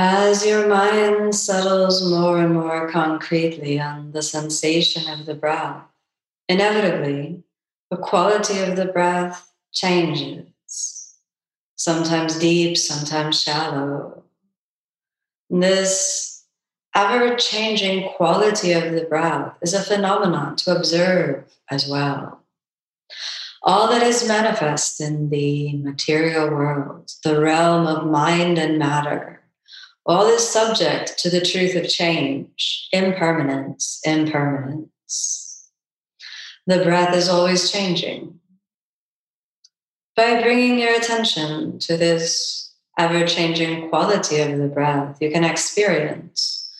As 0.00 0.46
your 0.46 0.68
mind 0.68 1.34
settles 1.34 2.08
more 2.08 2.38
and 2.38 2.54
more 2.54 2.88
concretely 2.88 3.80
on 3.80 4.12
the 4.12 4.22
sensation 4.22 5.12
of 5.12 5.26
the 5.26 5.34
breath, 5.34 5.82
inevitably, 6.48 7.42
the 7.90 7.96
quality 7.96 8.60
of 8.60 8.76
the 8.76 8.84
breath 8.84 9.52
changes, 9.72 11.16
sometimes 11.74 12.38
deep, 12.38 12.76
sometimes 12.76 13.42
shallow. 13.42 14.22
This 15.50 16.44
ever 16.94 17.34
changing 17.34 18.08
quality 18.10 18.70
of 18.70 18.92
the 18.92 19.02
breath 19.02 19.52
is 19.62 19.74
a 19.74 19.82
phenomenon 19.82 20.54
to 20.58 20.76
observe 20.76 21.42
as 21.72 21.88
well. 21.88 22.44
All 23.64 23.88
that 23.88 24.04
is 24.04 24.28
manifest 24.28 25.00
in 25.00 25.30
the 25.30 25.76
material 25.78 26.50
world, 26.50 27.10
the 27.24 27.40
realm 27.40 27.88
of 27.88 28.06
mind 28.06 28.58
and 28.58 28.78
matter, 28.78 29.38
all 30.08 30.26
is 30.26 30.48
subject 30.48 31.18
to 31.18 31.28
the 31.28 31.42
truth 31.42 31.76
of 31.76 31.86
change, 31.86 32.88
impermanence, 32.92 34.00
impermanence. 34.04 35.70
The 36.66 36.82
breath 36.82 37.14
is 37.14 37.28
always 37.28 37.70
changing. 37.70 38.40
By 40.16 40.40
bringing 40.40 40.78
your 40.78 40.96
attention 40.96 41.78
to 41.80 41.98
this 41.98 42.72
ever 42.98 43.26
changing 43.26 43.90
quality 43.90 44.40
of 44.40 44.58
the 44.58 44.68
breath, 44.68 45.18
you 45.20 45.30
can 45.30 45.44
experience 45.44 46.70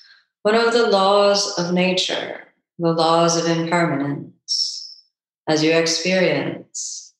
one 0.42 0.54
of 0.54 0.72
the 0.72 0.88
laws 0.88 1.58
of 1.58 1.74
nature, 1.74 2.48
the 2.78 2.92
laws 2.92 3.36
of 3.36 3.44
impermanence, 3.44 4.96
as 5.46 5.62
you 5.62 5.72
experience, 5.72 7.12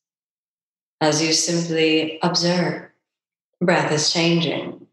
as 1.01 1.21
you 1.21 1.33
simply 1.33 2.17
observe. 2.23 2.89
Breath 3.61 3.91
is 3.91 4.11
changing. 4.11 4.87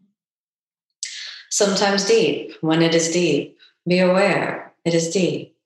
Sometimes 1.57 2.05
deep, 2.05 2.53
when 2.61 2.83
it 2.83 2.95
is 2.95 3.11
deep, 3.11 3.57
be 3.89 3.99
aware 3.99 4.75
it 4.85 4.93
is 4.93 5.09
deep. 5.09 5.57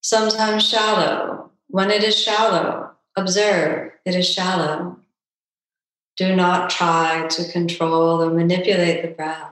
Sometimes 0.00 0.62
shallow, 0.62 1.50
when 1.66 1.90
it 1.90 2.04
is 2.04 2.16
shallow, 2.16 2.92
observe 3.16 3.90
it 4.04 4.14
is 4.14 4.32
shallow. 4.32 4.96
Do 6.16 6.36
not 6.36 6.70
try 6.70 7.26
to 7.26 7.50
control 7.50 8.22
or 8.22 8.30
manipulate 8.30 9.02
the 9.02 9.08
breath. 9.08 9.50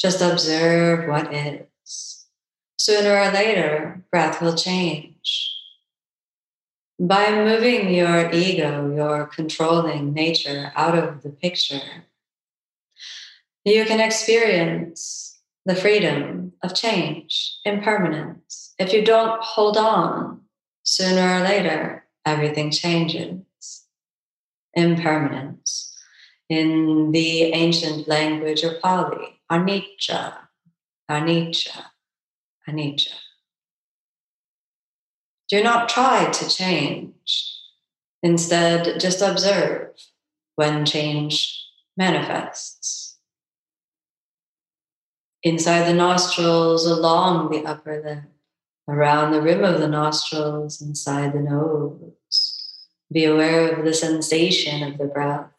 Just 0.00 0.20
observe 0.20 1.08
what 1.08 1.32
is. 1.32 2.26
Sooner 2.76 3.20
or 3.20 3.30
later, 3.30 4.02
breath 4.10 4.42
will 4.42 4.56
change. 4.56 5.54
By 6.98 7.30
moving 7.30 7.94
your 7.94 8.32
ego, 8.32 8.92
your 8.96 9.26
controlling 9.26 10.12
nature 10.12 10.72
out 10.74 10.98
of 10.98 11.22
the 11.22 11.30
picture, 11.30 12.05
you 13.72 13.84
can 13.84 14.00
experience 14.00 15.40
the 15.64 15.74
freedom 15.74 16.52
of 16.62 16.74
change, 16.74 17.58
impermanence. 17.64 18.74
If 18.78 18.92
you 18.92 19.04
don't 19.04 19.42
hold 19.42 19.76
on, 19.76 20.42
sooner 20.84 21.40
or 21.40 21.40
later, 21.40 22.06
everything 22.24 22.70
changes. 22.70 23.42
Impermanence. 24.74 25.92
In 26.48 27.10
the 27.10 27.44
ancient 27.52 28.06
language 28.06 28.62
of 28.62 28.80
Pali, 28.80 29.40
anicca, 29.50 30.34
anicca, 31.10 31.86
anicca. 32.68 33.14
Do 35.48 35.62
not 35.62 35.88
try 35.88 36.30
to 36.30 36.48
change. 36.48 37.52
Instead, 38.22 39.00
just 39.00 39.22
observe 39.22 39.90
when 40.54 40.86
change 40.86 41.64
manifests. 41.96 43.05
Inside 45.46 45.84
the 45.84 45.94
nostrils, 45.94 46.86
along 46.86 47.50
the 47.50 47.64
upper 47.64 48.02
lip, 48.04 48.24
around 48.88 49.30
the 49.30 49.40
rim 49.40 49.62
of 49.62 49.80
the 49.80 49.86
nostrils, 49.86 50.82
inside 50.82 51.32
the 51.32 51.40
nose. 51.40 52.88
Be 53.12 53.24
aware 53.26 53.76
of 53.76 53.84
the 53.84 53.94
sensation 53.94 54.82
of 54.82 54.98
the 54.98 55.04
breath 55.04 55.50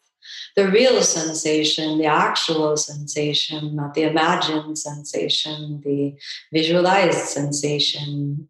the 0.56 0.68
real 0.68 1.02
sensation, 1.02 1.98
the 1.98 2.06
actual 2.06 2.76
sensation, 2.76 3.76
not 3.76 3.94
the 3.94 4.02
imagined 4.02 4.78
sensation, 4.78 5.80
the 5.84 6.16
visualized 6.52 7.28
sensation. 7.28 8.48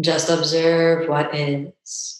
Just 0.00 0.30
observe 0.30 1.08
what 1.08 1.34
is. 1.34 2.15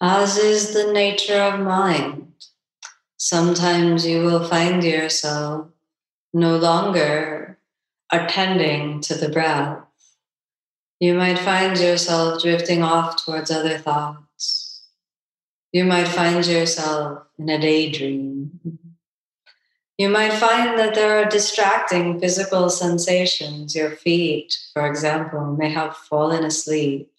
As 0.00 0.36
is 0.36 0.74
the 0.74 0.92
nature 0.92 1.40
of 1.40 1.60
mind. 1.60 2.32
Sometimes 3.16 4.06
you 4.06 4.22
will 4.22 4.44
find 4.44 4.84
yourself 4.84 5.68
no 6.32 6.56
longer 6.56 7.58
attending 8.12 9.00
to 9.00 9.14
the 9.14 9.28
breath. 9.28 9.78
You 11.00 11.14
might 11.14 11.38
find 11.38 11.78
yourself 11.78 12.42
drifting 12.42 12.82
off 12.82 13.24
towards 13.24 13.50
other 13.50 13.78
thoughts. 13.78 14.82
You 15.72 15.84
might 15.84 16.08
find 16.08 16.46
yourself 16.46 17.24
in 17.38 17.48
a 17.48 17.58
daydream. 17.58 18.60
You 19.98 20.10
might 20.10 20.32
find 20.32 20.78
that 20.78 20.94
there 20.94 21.18
are 21.18 21.28
distracting 21.28 22.20
physical 22.20 22.68
sensations. 22.68 23.74
Your 23.74 23.90
feet, 23.90 24.58
for 24.74 24.86
example, 24.86 25.56
may 25.56 25.70
have 25.70 25.96
fallen 25.96 26.44
asleep. 26.44 27.10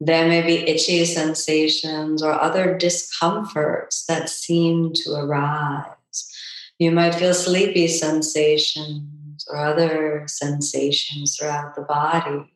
There 0.00 0.28
may 0.28 0.42
be 0.42 0.68
itchy 0.68 1.04
sensations 1.04 2.22
or 2.22 2.32
other 2.32 2.76
discomforts 2.76 4.04
that 4.06 4.28
seem 4.28 4.92
to 4.94 5.14
arise. 5.14 6.30
You 6.78 6.90
might 6.90 7.14
feel 7.14 7.34
sleepy 7.34 7.88
sensations 7.88 9.46
or 9.48 9.56
other 9.56 10.24
sensations 10.26 11.36
throughout 11.36 11.74
the 11.74 11.82
body 11.82 12.50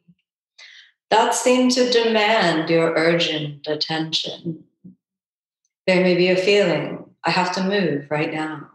that 1.11 1.35
seem 1.35 1.71
to 1.71 1.91
demand 1.91 2.69
your 2.69 2.93
urgent 2.95 3.67
attention. 3.67 4.65
There 5.87 6.03
may 6.03 6.15
be 6.15 6.29
a 6.29 6.37
feeling, 6.37 7.05
I 7.25 7.31
have 7.31 7.53
to 7.53 7.65
move 7.65 8.11
right 8.11 8.33
now. 8.33 8.69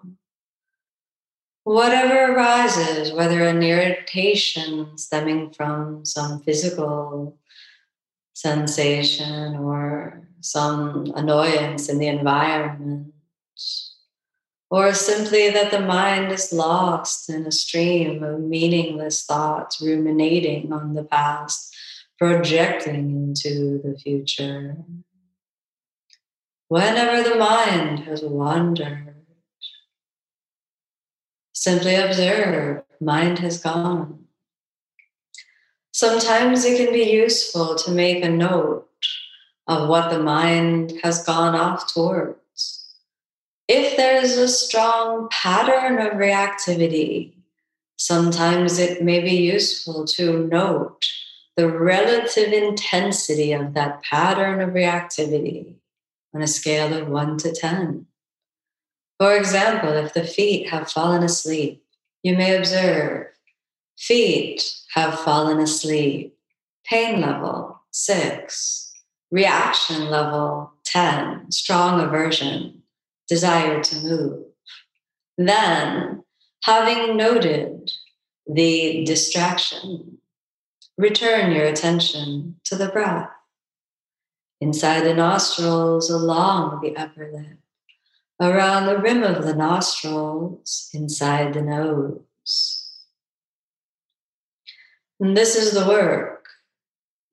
Whatever 1.64 2.34
arises, 2.34 3.14
whether 3.14 3.44
an 3.44 3.62
irritation 3.64 4.98
stemming 4.98 5.54
from 5.54 6.04
some 6.04 6.42
physical 6.42 7.38
sensation 8.34 9.56
or 9.56 10.22
some 10.42 11.12
annoyance 11.16 11.88
in 11.88 12.00
the 12.00 12.08
environment, 12.08 13.14
or 14.70 14.94
simply 14.94 15.50
that 15.52 15.72
the 15.72 15.80
mind 15.80 16.32
is 16.32 16.52
lost 16.52 17.30
in 17.30 17.46
a 17.46 17.52
stream 17.52 18.24
of 18.24 18.42
meaningless 18.42 19.24
thoughts 19.24 19.80
ruminating 19.80 20.74
on 20.74 20.96
the 20.96 21.04
past 21.04 21.74
projecting 22.18 23.12
into 23.12 23.80
the 23.84 23.98
future. 23.98 24.78
Whenever 26.68 27.30
the 27.30 27.36
mind 27.36 28.00
has 28.00 28.24
wandered, 28.24 29.16
simply 31.54 31.96
observe, 31.96 32.84
mind 33.00 33.40
has 33.40 33.60
gone. 33.60 34.23
Sometimes 35.94 36.66
it 36.66 36.84
can 36.84 36.92
be 36.92 37.04
useful 37.04 37.76
to 37.76 37.92
make 37.92 38.24
a 38.24 38.30
note 38.30 38.88
of 39.68 39.88
what 39.88 40.10
the 40.10 40.20
mind 40.20 40.94
has 41.04 41.24
gone 41.24 41.54
off 41.54 41.94
towards. 41.94 42.96
If 43.68 43.96
there 43.96 44.22
is 44.22 44.36
a 44.36 44.48
strong 44.48 45.30
pattern 45.30 46.00
of 46.00 46.14
reactivity, 46.14 47.34
sometimes 47.96 48.80
it 48.80 49.04
may 49.04 49.22
be 49.22 49.36
useful 49.36 50.06
to 50.06 50.48
note 50.48 51.06
the 51.56 51.70
relative 51.70 52.52
intensity 52.52 53.54
of 53.54 53.76
that 53.76 54.02
pattern 54.02 54.62
of 54.62 54.72
reactivity 54.72 55.76
on 56.34 56.42
a 56.42 56.48
scale 56.48 56.92
of 56.92 57.08
one 57.08 57.38
to 57.38 57.54
10. 57.54 58.08
For 59.20 59.38
example, 59.38 59.92
if 59.92 60.14
the 60.16 60.24
feet 60.24 60.70
have 60.70 60.92
fallen 60.92 61.22
asleep, 61.22 61.86
you 62.24 62.36
may 62.36 62.56
observe 62.56 63.28
feet 63.98 64.64
have 64.94 65.20
fallen 65.20 65.60
asleep, 65.60 66.36
pain 66.86 67.22
level 67.22 67.82
six, 67.92 68.94
reaction 69.32 70.10
level 70.10 70.72
10, 70.84 71.52
strong 71.52 72.00
aversion, 72.00 72.84
desire 73.28 73.82
to 73.82 73.96
move. 73.98 74.46
Then, 75.38 76.24
having 76.64 77.18
noted 77.18 77.92
the 78.48 79.04
distraction, 79.06 80.20
return 80.98 81.52
your 81.52 81.66
attention 81.66 82.58
to 82.66 82.76
the 82.76 82.90
breath. 82.90 83.30
Inside 84.62 85.02
the 85.02 85.16
nostrils, 85.16 86.10
along 86.10 86.82
the 86.82 86.96
upper 86.96 87.32
lip, 87.34 87.58
around 88.40 88.86
the 88.86 88.98
rim 88.98 89.24
of 89.24 89.44
the 89.44 89.56
nostrils, 89.56 90.90
inside 90.94 91.54
the 91.54 91.62
nose. 91.62 92.83
And 95.24 95.38
this 95.38 95.56
is 95.56 95.72
the 95.72 95.88
work, 95.88 96.50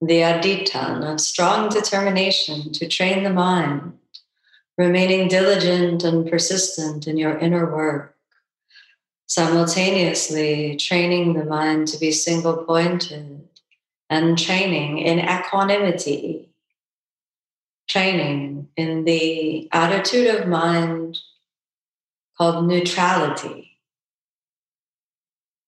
the 0.01 0.21
adhitthana, 0.21 1.19
strong 1.19 1.71
determination 1.71 2.73
to 2.75 2.87
train 2.87 3.25
the 3.25 3.33
mind, 3.33 3.99
remaining 4.79 5.27
diligent 5.27 6.05
and 6.05 6.31
persistent 6.31 7.09
in 7.09 7.17
your 7.17 7.37
inner 7.37 7.67
work, 7.67 8.15
simultaneously 9.27 10.77
training 10.77 11.35
the 11.35 11.45
mind 11.45 11.89
to 11.89 11.99
be 11.99 12.13
single 12.13 12.59
pointed 12.59 13.49
and 14.09 14.39
training 14.39 14.99
in 14.99 15.19
equanimity, 15.19 16.49
training 17.89 18.69
in 18.77 19.03
the 19.03 19.69
attitude 19.73 20.33
of 20.33 20.47
mind 20.47 21.19
called 22.39 22.69
neutrality, 22.69 23.81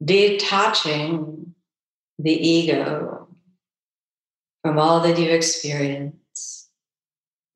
detaching 0.04 1.51
the 2.18 2.32
ego 2.32 3.28
from 4.62 4.78
all 4.78 5.00
that 5.00 5.18
you 5.18 5.30
experience, 5.30 6.68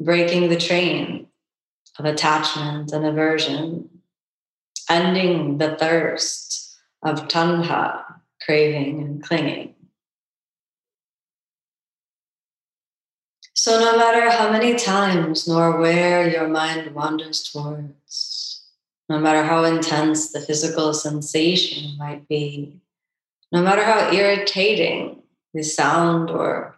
breaking 0.01 0.49
the 0.49 0.57
train 0.57 1.29
of 1.99 2.05
attachment 2.05 2.93
and 2.93 3.07
aversion, 3.07 3.89
ending 4.91 5.59
the 5.59 5.77
thirst 5.77 6.77
of 7.03 7.29
tanha, 7.29 8.03
craving 8.45 9.01
and 9.01 9.23
clinging. 9.23 9.75
So, 13.55 13.81
no 13.81 13.97
matter 13.97 14.31
how 14.31 14.53
many 14.53 14.77
times 14.77 15.49
nor 15.49 15.81
where 15.81 16.29
your 16.29 16.47
mind 16.47 16.95
wanders 16.95 17.51
towards, 17.51 18.63
no 19.09 19.19
matter 19.19 19.43
how 19.43 19.65
intense 19.65 20.31
the 20.33 20.41
physical 20.41 20.93
sensation 20.93 21.97
might 21.97 22.29
be, 22.29 22.81
no 23.53 23.63
matter 23.63 23.85
how 23.85 24.11
irritating 24.13 25.23
the 25.55 25.63
sound 25.63 26.31
or 26.31 26.77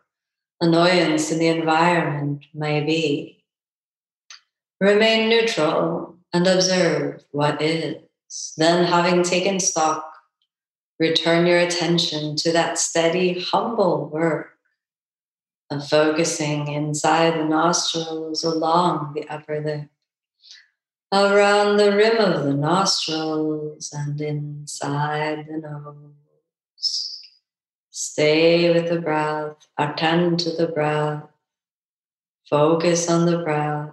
annoyance 0.60 1.30
in 1.30 1.38
the 1.38 1.48
environment 1.48 2.44
may 2.54 2.80
be, 2.80 3.42
remain 4.80 5.28
neutral 5.28 6.16
and 6.32 6.46
observe 6.46 7.24
what 7.30 7.60
is. 7.62 7.96
Then, 8.56 8.84
having 8.84 9.22
taken 9.22 9.58
stock, 9.58 10.12
return 10.98 11.46
your 11.46 11.58
attention 11.58 12.36
to 12.36 12.52
that 12.52 12.78
steady, 12.78 13.40
humble 13.40 14.08
work 14.08 14.50
of 15.70 15.86
focusing 15.86 16.68
inside 16.68 17.38
the 17.38 17.44
nostrils, 17.44 18.44
along 18.44 19.14
the 19.14 19.28
upper 19.28 19.60
lip, 19.60 19.88
around 21.12 21.76
the 21.76 21.94
rim 21.94 22.18
of 22.18 22.44
the 22.44 22.54
nostrils, 22.54 23.90
and 23.92 24.20
inside 24.20 25.46
the 25.48 25.58
nose. 25.58 26.17
Stay 28.00 28.72
with 28.72 28.88
the 28.88 29.00
breath, 29.00 29.56
attend 29.76 30.38
to 30.38 30.50
the 30.50 30.68
breath, 30.68 31.24
focus 32.48 33.10
on 33.10 33.26
the 33.26 33.38
breath. 33.38 33.90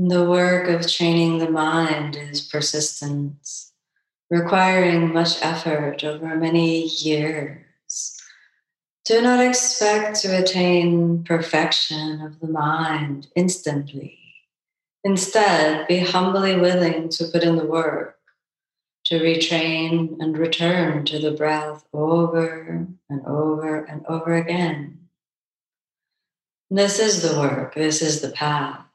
The 0.00 0.30
work 0.30 0.68
of 0.68 0.88
training 0.88 1.38
the 1.38 1.50
mind 1.50 2.14
is 2.14 2.40
persistence, 2.40 3.72
requiring 4.30 5.12
much 5.12 5.42
effort 5.42 6.04
over 6.04 6.36
many 6.36 6.84
years. 6.84 8.16
Do 9.04 9.20
not 9.20 9.44
expect 9.44 10.20
to 10.20 10.40
attain 10.40 11.24
perfection 11.24 12.20
of 12.20 12.38
the 12.38 12.46
mind 12.46 13.26
instantly. 13.34 14.20
Instead, 15.02 15.88
be 15.88 15.98
humbly 15.98 16.54
willing 16.54 17.08
to 17.08 17.24
put 17.24 17.42
in 17.42 17.56
the 17.56 17.66
work, 17.66 18.20
to 19.06 19.18
retrain 19.18 20.16
and 20.20 20.38
return 20.38 21.06
to 21.06 21.18
the 21.18 21.32
breath 21.32 21.84
over 21.92 22.86
and 23.10 23.26
over 23.26 23.78
and 23.78 24.06
over 24.06 24.36
again. 24.36 25.08
This 26.70 27.00
is 27.00 27.20
the 27.22 27.36
work, 27.36 27.74
this 27.74 28.00
is 28.00 28.20
the 28.20 28.30
path 28.30 28.87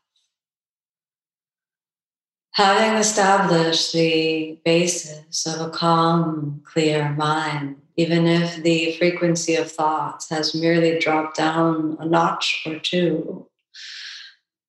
having 2.53 2.99
established 2.99 3.93
the 3.93 4.59
basis 4.63 5.45
of 5.45 5.59
a 5.59 5.71
calm, 5.71 6.61
clear 6.63 7.09
mind, 7.13 7.75
even 7.97 8.27
if 8.27 8.61
the 8.61 8.95
frequency 8.97 9.55
of 9.55 9.71
thoughts 9.71 10.29
has 10.29 10.53
merely 10.53 10.99
dropped 10.99 11.35
down 11.37 11.97
a 11.99 12.05
notch 12.05 12.63
or 12.67 12.77
two, 12.79 13.47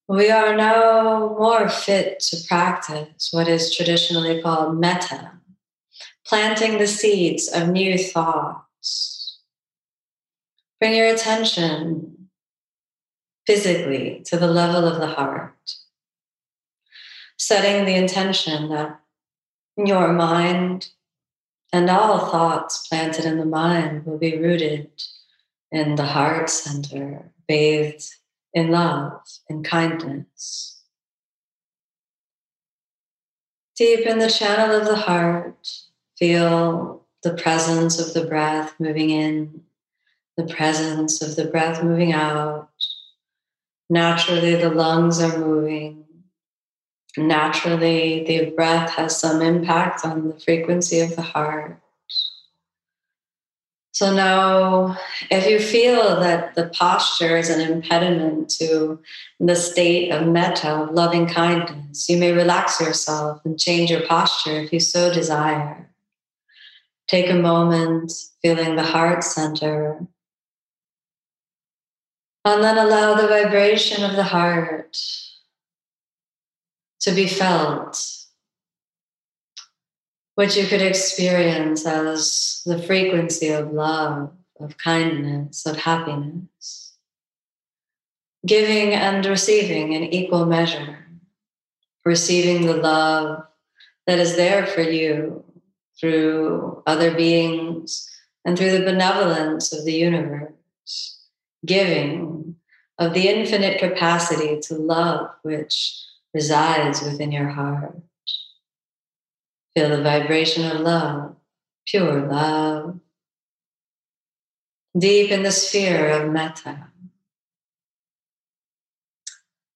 we 0.08 0.30
are 0.30 0.56
now 0.56 1.34
more 1.38 1.68
fit 1.68 2.20
to 2.20 2.36
practice 2.48 3.28
what 3.32 3.48
is 3.48 3.74
traditionally 3.74 4.40
called 4.40 4.78
metta, 4.78 5.32
planting 6.26 6.78
the 6.78 6.86
seeds 6.86 7.48
of 7.48 7.68
new 7.68 7.98
thoughts. 7.98 9.40
Bring 10.80 10.94
your 10.94 11.08
attention 11.08 12.28
physically 13.46 14.22
to 14.26 14.38
the 14.38 14.46
level 14.46 14.86
of 14.86 15.00
the 15.00 15.06
heart 15.06 15.54
setting 17.38 17.84
the 17.84 17.94
intention 17.94 18.68
that 18.70 19.00
your 19.76 20.12
mind 20.12 20.88
and 21.72 21.90
all 21.90 22.30
thoughts 22.30 22.86
planted 22.86 23.24
in 23.24 23.38
the 23.38 23.44
mind 23.44 24.06
will 24.06 24.18
be 24.18 24.38
rooted 24.38 24.90
in 25.72 25.96
the 25.96 26.04
heart 26.04 26.48
center, 26.48 27.32
bathed 27.48 28.08
in 28.52 28.70
love 28.70 29.20
and 29.48 29.64
kindness. 29.64 30.80
Deep 33.76 34.06
in 34.06 34.20
the 34.20 34.30
channel 34.30 34.80
of 34.80 34.86
the 34.86 34.94
heart, 34.94 35.68
feel 36.16 37.04
the 37.24 37.34
presence 37.34 37.98
of 37.98 38.14
the 38.14 38.24
breath 38.24 38.74
moving 38.78 39.10
in, 39.10 39.62
the 40.36 40.46
presence 40.46 41.20
of 41.20 41.34
the 41.34 41.46
breath 41.46 41.82
moving 41.82 42.12
out. 42.12 42.70
Naturally, 43.90 44.54
the 44.54 44.70
lungs 44.70 45.20
are 45.20 45.38
moving 45.38 46.03
naturally 47.16 48.24
the 48.24 48.50
breath 48.50 48.90
has 48.90 49.18
some 49.18 49.40
impact 49.42 50.04
on 50.04 50.28
the 50.28 50.40
frequency 50.40 51.00
of 51.00 51.14
the 51.16 51.22
heart. 51.22 51.80
So 53.94 54.12
now, 54.12 54.98
if 55.30 55.46
you 55.46 55.60
feel 55.60 56.18
that 56.18 56.56
the 56.56 56.66
posture 56.70 57.36
is 57.36 57.48
an 57.48 57.60
impediment 57.60 58.48
to 58.58 58.98
the 59.38 59.54
state 59.54 60.10
of 60.10 60.26
metta, 60.26 60.88
loving 60.90 61.28
kindness, 61.28 62.08
you 62.08 62.16
may 62.16 62.32
relax 62.32 62.80
yourself 62.80 63.40
and 63.44 63.56
change 63.56 63.92
your 63.92 64.04
posture 64.04 64.58
if 64.58 64.72
you 64.72 64.80
so 64.80 65.14
desire. 65.14 65.88
Take 67.06 67.30
a 67.30 67.34
moment 67.34 68.12
feeling 68.42 68.74
the 68.74 68.82
heart 68.82 69.22
center. 69.22 70.04
And 72.44 72.64
then 72.64 72.76
allow 72.76 73.14
the 73.14 73.28
vibration 73.28 74.02
of 74.02 74.16
the 74.16 74.24
heart 74.24 74.98
to 77.04 77.12
be 77.12 77.28
felt, 77.28 78.02
what 80.36 80.56
you 80.56 80.66
could 80.66 80.80
experience 80.80 81.84
as 81.84 82.62
the 82.64 82.82
frequency 82.82 83.48
of 83.48 83.72
love, 83.72 84.32
of 84.58 84.78
kindness, 84.78 85.66
of 85.66 85.76
happiness, 85.76 86.96
giving 88.46 88.94
and 88.94 89.26
receiving 89.26 89.92
in 89.92 90.04
equal 90.04 90.46
measure, 90.46 91.06
receiving 92.06 92.66
the 92.66 92.76
love 92.76 93.44
that 94.06 94.18
is 94.18 94.36
there 94.36 94.64
for 94.64 94.80
you 94.80 95.44
through 96.00 96.82
other 96.86 97.14
beings 97.14 98.10
and 98.46 98.56
through 98.56 98.72
the 98.72 98.84
benevolence 98.84 99.74
of 99.74 99.84
the 99.84 99.92
universe, 99.92 101.20
giving 101.66 102.56
of 102.98 103.12
the 103.12 103.28
infinite 103.28 103.78
capacity 103.78 104.58
to 104.60 104.74
love, 104.74 105.28
which 105.42 106.03
resides 106.34 107.00
within 107.00 107.32
your 107.32 107.48
heart. 107.48 107.96
Feel 109.74 109.88
the 109.88 110.02
vibration 110.02 110.70
of 110.70 110.80
love, 110.80 111.36
pure 111.86 112.26
love, 112.26 113.00
deep 114.98 115.30
in 115.30 115.42
the 115.42 115.50
sphere 115.50 116.10
of 116.10 116.30
metta. 116.30 116.88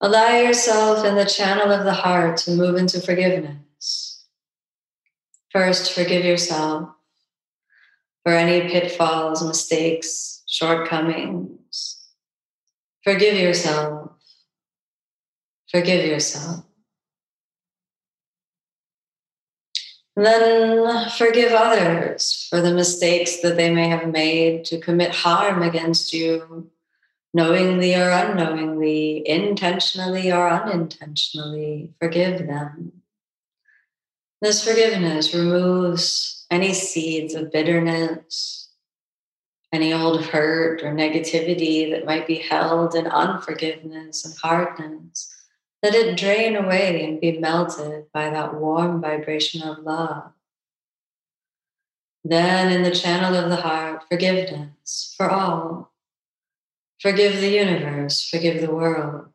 Allow 0.01 0.37
yourself 0.37 1.05
in 1.05 1.17
the 1.17 1.25
channel 1.25 1.73
of 1.73 1.85
the 1.85 1.93
heart 1.93 2.37
to 2.39 2.53
move 2.53 2.77
into 2.77 3.01
forgiveness. 3.01 4.25
First, 5.51 5.93
forgive 5.93 6.25
yourself 6.25 6.91
for 8.23 8.33
any 8.33 8.69
pitfalls, 8.69 9.45
mistakes, 9.45 10.45
shortcomings. 10.47 11.97
Forgive 13.03 13.37
yourself 13.37 13.98
Forgive 15.71 16.07
yourself. 16.07 16.65
Then 20.17 21.09
forgive 21.11 21.53
others 21.53 22.49
for 22.51 22.61
the 22.61 22.75
mistakes 22.75 23.41
that 23.43 23.57
they 23.57 23.73
may 23.73 23.89
have 23.89 24.09
made 24.09 24.65
to 24.65 24.81
commit 24.81 25.15
harm 25.15 25.63
against 25.63 26.13
you, 26.13 26.71
knowingly 27.33 27.95
or 27.95 28.11
unknowingly, 28.11 29.23
intentionally 29.29 30.33
or 30.33 30.49
unintentionally. 30.51 31.93
Forgive 32.01 32.49
them. 32.49 33.03
This 34.41 34.67
forgiveness 34.67 35.33
removes 35.33 36.47
any 36.51 36.73
seeds 36.73 37.35
of 37.35 37.53
bitterness, 37.53 38.71
any 39.73 39.93
old 39.93 40.25
hurt 40.25 40.83
or 40.83 40.93
negativity 40.93 41.91
that 41.93 42.07
might 42.07 42.27
be 42.27 42.37
held 42.37 42.97
in 42.97 43.07
unforgiveness 43.07 44.25
and 44.25 44.35
hardness 44.43 45.33
let 45.83 45.95
it 45.95 46.17
drain 46.17 46.57
away 46.57 47.05
and 47.05 47.21
be 47.21 47.39
melted 47.39 48.07
by 48.13 48.31
that 48.31 48.55
warm 48.55 49.01
vibration 49.01 49.63
of 49.63 49.79
love. 49.79 50.33
Then, 52.25 52.73
in 52.73 52.83
the 52.83 52.91
channel 52.91 53.35
of 53.35 53.49
the 53.49 53.57
heart, 53.57 54.05
forgiveness 54.11 55.15
for 55.17 55.31
all. 55.31 55.93
Forgive 57.01 57.41
the 57.41 57.51
universe, 57.51 58.29
forgive 58.29 58.61
the 58.61 58.75
world, 58.75 59.29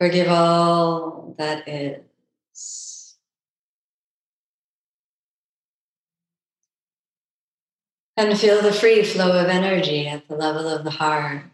forgive 0.00 0.28
all 0.28 1.34
that 1.36 1.68
is. 1.68 3.16
And 8.16 8.36
feel 8.40 8.62
the 8.62 8.72
free 8.72 9.04
flow 9.04 9.38
of 9.38 9.48
energy 9.48 10.08
at 10.08 10.26
the 10.26 10.36
level 10.36 10.66
of 10.66 10.84
the 10.84 10.90
heart 10.90 11.44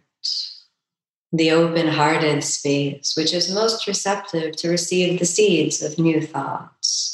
the 1.37 1.51
open 1.51 1.89
hearted 1.89 2.45
space, 2.45 3.15
which 3.17 3.35
is 3.35 3.53
most 3.53 3.89
receptive 3.89 4.55
to 4.55 4.69
receive 4.69 5.19
the 5.19 5.25
seeds 5.25 5.83
of 5.83 5.99
new 5.99 6.21
thoughts, 6.21 7.13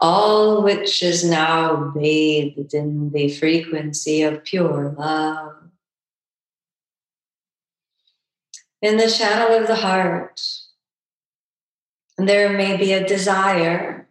all 0.00 0.62
which 0.62 1.02
is 1.04 1.22
now 1.22 1.92
bathed 1.94 2.74
in 2.74 3.10
the 3.12 3.28
frequency 3.28 4.22
of 4.22 4.42
pure 4.42 4.94
love. 4.98 5.52
In 8.82 8.96
the 8.96 9.10
channel 9.10 9.56
of 9.56 9.68
the 9.68 9.76
heart, 9.76 10.40
there 12.18 12.50
may 12.56 12.76
be 12.76 12.92
a 12.92 13.06
desire 13.06 14.08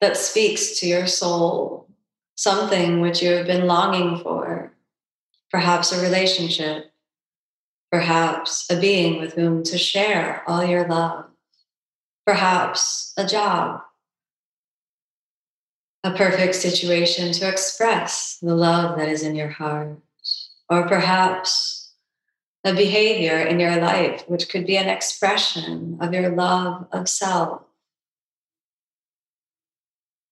that 0.00 0.16
speaks 0.16 0.80
to 0.80 0.86
your 0.86 1.06
soul, 1.06 1.88
something 2.36 3.02
which 3.02 3.22
you 3.22 3.32
have 3.32 3.46
been 3.46 3.66
longing 3.66 4.18
for, 4.22 4.72
perhaps 5.50 5.92
a 5.92 6.00
relationship 6.00 6.91
perhaps 7.92 8.66
a 8.70 8.80
being 8.80 9.20
with 9.20 9.34
whom 9.34 9.62
to 9.62 9.76
share 9.76 10.42
all 10.46 10.64
your 10.64 10.88
love, 10.88 11.26
perhaps 12.26 13.12
a 13.18 13.26
job, 13.26 13.82
a 16.02 16.10
perfect 16.10 16.54
situation 16.54 17.32
to 17.32 17.46
express 17.46 18.38
the 18.40 18.54
love 18.54 18.96
that 18.96 19.10
is 19.10 19.22
in 19.22 19.36
your 19.36 19.50
heart, 19.50 19.98
or 20.70 20.88
perhaps 20.88 21.92
a 22.64 22.72
behavior 22.72 23.36
in 23.36 23.60
your 23.60 23.76
life 23.76 24.24
which 24.26 24.48
could 24.48 24.66
be 24.66 24.78
an 24.78 24.88
expression 24.88 25.98
of 26.00 26.14
your 26.14 26.30
love 26.30 26.86
of 26.92 27.06
self. 27.10 27.60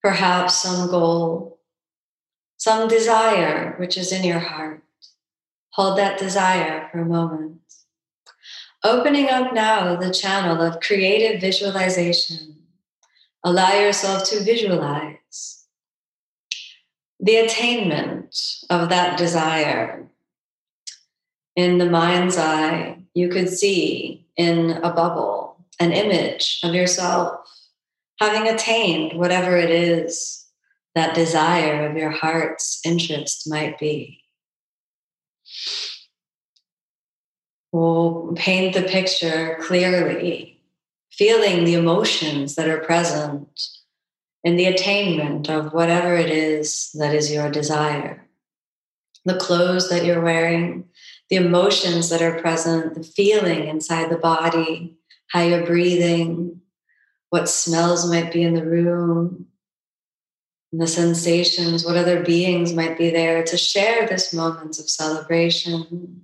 Perhaps 0.03 0.63
some 0.63 0.89
goal, 0.89 1.61
some 2.57 2.89
desire 2.89 3.75
which 3.79 3.99
is 3.99 4.13
in 4.13 4.25
your 4.25 4.39
heart. 4.39 4.83
Hold 5.73 5.99
that 5.99 6.19
desire 6.19 6.89
for 6.91 7.01
a 7.01 7.07
moment. 7.07 7.61
Opening 8.83 9.29
up 9.29 9.53
now 9.53 9.97
the 9.97 10.11
channel 10.11 10.61
of 10.63 10.81
creative 10.81 11.41
visualization. 11.41 12.57
Allow 13.45 13.73
yourself 13.75 14.29
to 14.31 14.43
visualize 14.43 15.65
the 17.19 17.37
attainment 17.37 18.37
of 18.71 18.89
that 18.89 19.19
desire. 19.19 20.07
In 21.57 21.79
the 21.79 21.91
mind's 21.91 22.39
eye, 22.39 22.99
you 23.15 23.29
could 23.29 23.49
see 23.49 24.27
in 24.37 24.71
a 24.83 24.93
bubble 24.93 25.57
an 25.79 25.93
image 25.93 26.61
of 26.63 26.75
yourself 26.75 27.47
having 28.19 28.49
attained 28.49 29.19
whatever 29.19 29.57
it 29.57 29.71
is 29.71 30.47
that 30.95 31.15
desire 31.15 31.89
of 31.89 31.97
your 31.97 32.11
heart's 32.11 32.81
interest 32.85 33.49
might 33.49 33.79
be. 33.79 34.20
We'll 37.73 38.33
paint 38.35 38.75
the 38.75 38.83
picture 38.83 39.57
clearly, 39.61 40.61
feeling 41.13 41.65
the 41.65 41.75
emotions 41.75 42.57
that 42.57 42.69
are 42.69 42.79
present 42.81 43.49
in 44.43 44.57
the 44.57 44.67
attainment 44.67 45.49
of 45.49 45.73
whatever 45.73 46.15
it 46.17 46.31
is 46.31 46.91
that 46.95 47.15
is 47.15 47.33
your 47.33 47.51
desire. 47.51 48.27
The 49.25 49.37
clothes 49.37 49.89
that 49.91 50.05
you're 50.05 50.23
wearing, 50.23 50.89
the 51.29 51.37
emotions 51.37 52.09
that 52.09 52.23
are 52.23 52.41
present, 52.41 52.95
the 52.95 53.05
feeling 53.05 53.69
inside 53.69 54.11
the 54.11 54.17
body, 54.17 54.97
how 55.29 55.43
you're 55.43 55.67
breathing, 55.67 56.61
what 57.29 57.49
smells 57.49 58.11
might 58.11 58.33
be 58.33 58.43
in 58.43 58.55
the 58.55 58.65
room, 58.65 59.47
the 60.73 60.87
sensations, 60.87 61.85
what 61.85 61.97
other 61.97 62.23
beings 62.23 62.73
might 62.73 62.97
be 62.97 63.11
there 63.11 63.43
to 63.43 63.57
share 63.57 64.07
this 64.07 64.33
moment 64.33 64.79
of 64.79 64.89
celebration. 64.89 66.23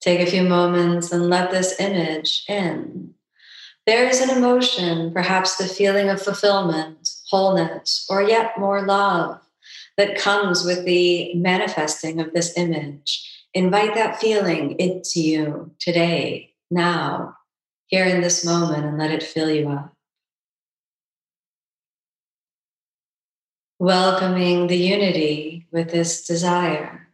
Take 0.00 0.20
a 0.20 0.30
few 0.30 0.44
moments 0.44 1.12
and 1.12 1.28
let 1.28 1.50
this 1.50 1.78
image 1.78 2.44
in. 2.48 3.14
There 3.86 4.08
is 4.08 4.20
an 4.20 4.30
emotion, 4.30 5.12
perhaps 5.12 5.56
the 5.56 5.68
feeling 5.68 6.08
of 6.08 6.22
fulfillment, 6.22 7.08
wholeness, 7.28 8.06
or 8.08 8.22
yet 8.22 8.58
more 8.58 8.86
love 8.86 9.40
that 9.96 10.18
comes 10.18 10.64
with 10.64 10.84
the 10.84 11.34
manifesting 11.34 12.20
of 12.20 12.32
this 12.32 12.56
image. 12.56 13.46
Invite 13.54 13.94
that 13.94 14.20
feeling 14.20 14.72
into 14.72 15.20
you 15.20 15.70
today, 15.78 16.52
now, 16.70 17.35
here 17.86 18.04
in 18.04 18.20
this 18.20 18.44
moment, 18.44 18.84
and 18.84 18.98
let 18.98 19.10
it 19.10 19.22
fill 19.22 19.50
you 19.50 19.68
up. 19.70 19.94
Welcoming 23.78 24.66
the 24.66 24.76
unity 24.76 25.66
with 25.70 25.90
this 25.90 26.26
desire. 26.26 27.08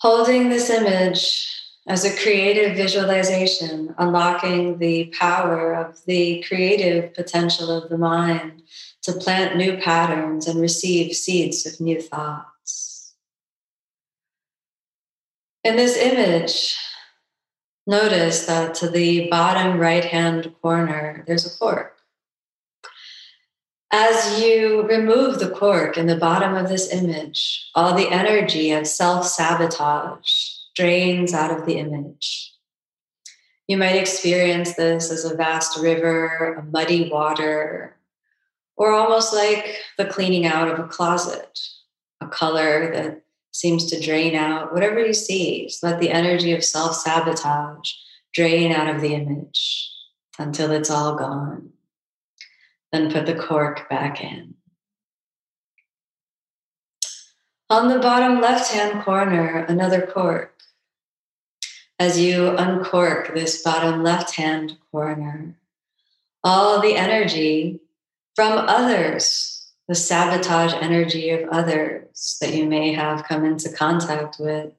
Holding 0.00 0.48
this 0.48 0.70
image 0.70 1.46
as 1.86 2.04
a 2.04 2.16
creative 2.22 2.76
visualization, 2.76 3.94
unlocking 3.98 4.78
the 4.78 5.12
power 5.18 5.74
of 5.74 6.04
the 6.06 6.42
creative 6.46 7.14
potential 7.14 7.70
of 7.70 7.88
the 7.88 7.98
mind 7.98 8.62
to 9.02 9.12
plant 9.12 9.56
new 9.56 9.76
patterns 9.78 10.46
and 10.46 10.60
receive 10.60 11.14
seeds 11.14 11.66
of 11.66 11.80
new 11.80 12.00
thoughts. 12.00 13.14
In 15.64 15.76
this 15.76 15.96
image, 15.96 16.76
notice 17.86 18.46
that 18.46 18.74
to 18.76 18.88
the 18.88 19.28
bottom 19.28 19.78
right 19.78 20.04
hand 20.04 20.54
corner, 20.62 21.24
there's 21.26 21.46
a 21.46 21.58
cork. 21.58 21.96
As 23.92 24.40
you 24.40 24.82
remove 24.82 25.40
the 25.40 25.50
cork 25.50 25.98
in 25.98 26.06
the 26.06 26.16
bottom 26.16 26.54
of 26.54 26.68
this 26.68 26.92
image, 26.92 27.70
all 27.74 27.94
the 27.94 28.08
energy 28.08 28.70
of 28.70 28.86
self 28.86 29.26
sabotage 29.26 30.30
drains 30.76 31.34
out 31.34 31.50
of 31.50 31.66
the 31.66 31.74
image. 31.74 32.54
You 33.66 33.76
might 33.76 33.96
experience 33.96 34.74
this 34.74 35.10
as 35.10 35.24
a 35.24 35.36
vast 35.36 35.78
river, 35.80 36.54
a 36.54 36.62
muddy 36.62 37.10
water, 37.10 37.96
or 38.76 38.92
almost 38.92 39.34
like 39.34 39.76
the 39.98 40.06
cleaning 40.06 40.46
out 40.46 40.68
of 40.68 40.78
a 40.78 40.88
closet, 40.88 41.58
a 42.20 42.26
color 42.26 42.92
that 42.92 43.22
seems 43.52 43.86
to 43.86 44.00
drain 44.00 44.34
out. 44.34 44.72
Whatever 44.72 45.04
you 45.04 45.14
see, 45.14 45.70
let 45.82 46.00
the 46.00 46.10
energy 46.10 46.52
of 46.52 46.64
self 46.64 46.94
sabotage 46.96 47.92
drain 48.32 48.72
out 48.72 48.94
of 48.94 49.00
the 49.00 49.14
image 49.14 49.90
until 50.38 50.70
it's 50.72 50.90
all 50.90 51.16
gone. 51.16 51.70
Then 52.92 53.12
put 53.12 53.26
the 53.26 53.34
cork 53.34 53.88
back 53.88 54.22
in. 54.22 54.54
On 57.68 57.86
the 57.86 58.00
bottom 58.00 58.40
left 58.40 58.72
hand 58.72 59.04
corner, 59.04 59.64
another 59.68 60.04
cork. 60.04 60.56
As 62.00 62.18
you 62.18 62.56
uncork 62.56 63.34
this 63.34 63.62
bottom 63.62 64.02
left 64.02 64.34
hand 64.34 64.76
corner, 64.90 65.54
all 66.42 66.80
the 66.80 66.96
energy 66.96 67.78
from 68.34 68.58
others, 68.66 69.49
the 69.90 69.96
sabotage 69.96 70.72
energy 70.74 71.30
of 71.30 71.48
others 71.48 72.38
that 72.40 72.54
you 72.54 72.64
may 72.64 72.92
have 72.92 73.24
come 73.24 73.44
into 73.44 73.68
contact 73.72 74.36
with. 74.38 74.72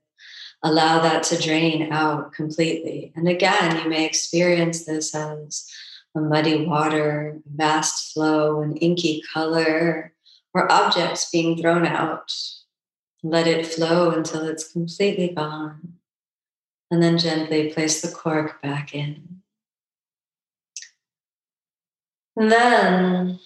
Allow 0.64 1.02
that 1.02 1.24
to 1.24 1.38
drain 1.38 1.92
out 1.92 2.32
completely. 2.32 3.12
And 3.14 3.28
again, 3.28 3.84
you 3.84 3.90
may 3.90 4.06
experience 4.06 4.86
this 4.86 5.14
as 5.14 5.70
a 6.16 6.22
muddy 6.22 6.66
water, 6.66 7.42
vast 7.46 8.14
flow, 8.14 8.62
an 8.62 8.78
inky 8.78 9.22
color, 9.34 10.14
or 10.54 10.72
objects 10.72 11.30
being 11.30 11.58
thrown 11.62 11.86
out. 11.86 12.34
Let 13.22 13.48
it 13.48 13.66
flow 13.68 14.12
until 14.12 14.48
it's 14.48 14.72
completely 14.72 15.28
gone. 15.28 15.96
And 16.90 17.04
then 17.04 17.18
gently 17.18 17.74
place 17.74 18.02
the 18.02 18.16
cork 18.16 18.62
back 18.62 18.96
in. 18.96 19.42
And 22.38 22.50
then 22.50 23.40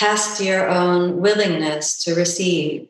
test 0.00 0.40
your 0.40 0.66
own 0.66 1.20
willingness 1.20 2.02
to 2.02 2.14
receive. 2.14 2.88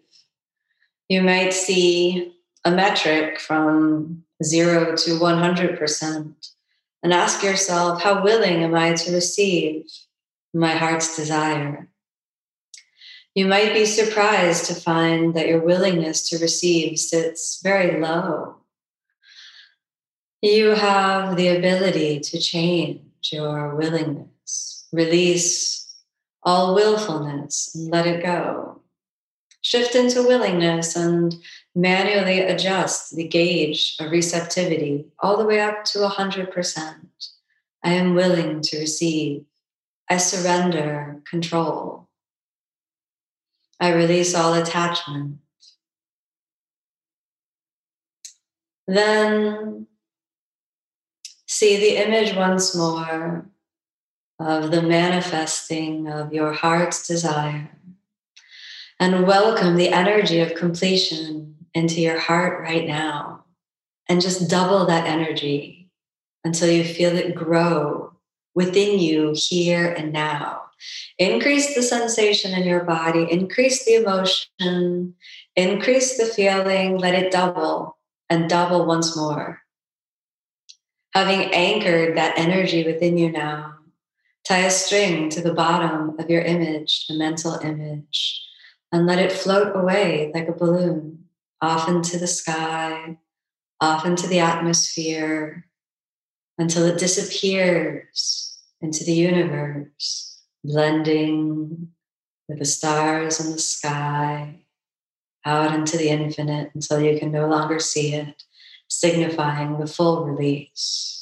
You 1.09 1.23
might 1.23 1.53
see 1.53 2.37
a 2.65 2.71
metric 2.71 3.41
from 3.41 4.23
zero 4.45 4.95
to 4.95 5.11
100% 5.19 6.35
and 7.03 7.13
ask 7.13 7.43
yourself, 7.43 8.01
how 8.01 8.23
willing 8.23 8.63
am 8.63 8.77
I 8.77 8.93
to 8.95 9.13
receive 9.13 9.87
my 10.55 10.71
heart's 10.71 11.17
desire? 11.17 11.89
You 13.35 13.47
might 13.47 13.75
be 13.75 13.87
surprised 13.87 14.67
to 14.67 14.75
find 14.77 15.35
that 15.35 15.49
your 15.49 15.65
willingness 15.65 16.29
to 16.29 16.39
receive 16.39 16.97
sits 16.97 17.61
very 17.61 18.01
low. 18.01 18.55
You 20.43 20.77
have 20.77 21.37
the 21.37 21.49
ability 21.49 22.21
to 22.21 22.39
change 22.39 23.01
your 23.33 23.75
willingness, 23.75 24.87
release 24.93 25.90
all 26.43 26.75
willfulness 26.75 27.75
and 27.75 27.91
let 27.91 28.07
it 28.07 28.25
go. 28.25 28.81
Shift 29.63 29.95
into 29.95 30.23
willingness 30.23 30.97
and 30.97 31.35
manually 31.75 32.41
adjust 32.41 33.15
the 33.15 33.29
gauge 33.29 33.97
of 34.01 34.11
receptivity 34.11 35.07
all 35.19 35.37
the 35.37 35.45
way 35.45 35.61
up 35.61 35.85
to 35.85 35.99
100%. 35.99 36.95
I 37.83 37.93
am 37.93 38.15
willing 38.15 38.63
to 38.63 38.79
receive. 38.79 39.45
I 40.09 40.17
surrender 40.17 41.21
control. 41.29 42.09
I 43.79 43.93
release 43.93 44.35
all 44.35 44.55
attachment. 44.55 45.39
Then 48.87 49.87
see 51.47 51.77
the 51.77 51.97
image 52.05 52.35
once 52.35 52.75
more 52.75 53.50
of 54.41 54.71
the 54.71 54.83
manifesting 54.83 56.09
of 56.09 56.33
your 56.33 56.53
heart's 56.53 57.07
desire 57.07 57.71
and 58.99 59.27
welcome 59.27 59.77
the 59.77 59.91
energy 59.91 60.41
of 60.41 60.55
completion 60.55 61.57
into 61.75 62.01
your 62.01 62.19
heart 62.19 62.63
right 62.63 62.87
now 62.87 63.45
and 64.09 64.21
just 64.21 64.49
double 64.49 64.87
that 64.87 65.07
energy 65.07 65.91
until 66.43 66.71
you 66.71 66.85
feel 66.85 67.17
it 67.17 67.35
grow 67.35 68.13
within 68.55 68.99
you 68.99 69.35
here 69.37 69.93
and 69.93 70.13
now. 70.13 70.63
Increase 71.19 71.75
the 71.75 71.83
sensation 71.83 72.53
in 72.53 72.67
your 72.67 72.85
body, 72.85 73.31
increase 73.31 73.85
the 73.85 73.95
emotion, 73.97 75.15
increase 75.55 76.17
the 76.17 76.25
feeling, 76.25 76.97
let 76.97 77.15
it 77.15 77.31
double 77.31 77.99
and 78.31 78.49
double 78.49 78.87
once 78.87 79.15
more. 79.15 79.61
Having 81.13 81.53
anchored 81.53 82.17
that 82.17 82.39
energy 82.39 82.85
within 82.85 83.19
you 83.19 83.31
now, 83.31 83.80
Tie 84.45 84.59
a 84.59 84.71
string 84.71 85.29
to 85.31 85.41
the 85.41 85.55
bottom 85.55 86.19
of 86.19 86.29
your 86.31 86.43
image, 86.43 87.07
the 87.07 87.17
mental 87.17 87.55
image, 87.57 88.43
and 88.91 89.07
let 89.07 89.19
it 89.19 89.33
float 89.33 89.77
away 89.77 90.33
like 90.35 90.49
a 90.49 90.53
balloon 90.53 91.27
off 91.61 91.89
into 91.89 92.19
the 92.19 92.27
sky, 92.27 93.19
off 93.81 94.05
into 94.07 94.27
the 94.27 94.41
atmosphere, 94.41 95.67
until 96.59 96.85
it 96.85 96.99
disappears 96.99 98.59
into 98.81 99.05
the 99.05 99.13
universe, 99.13 100.43
blending, 100.65 101.89
with 102.49 102.59
the 102.59 102.65
stars 102.65 103.39
in 103.39 103.53
the 103.53 103.59
sky 103.59 104.61
out 105.45 105.75
into 105.75 105.97
the 105.97 106.09
infinite 106.09 106.71
until 106.75 107.01
you 107.01 107.19
can 107.19 107.31
no 107.31 107.47
longer 107.47 107.79
see 107.79 108.15
it, 108.15 108.43
signifying 108.89 109.79
the 109.79 109.87
full 109.87 110.25
release. 110.25 111.20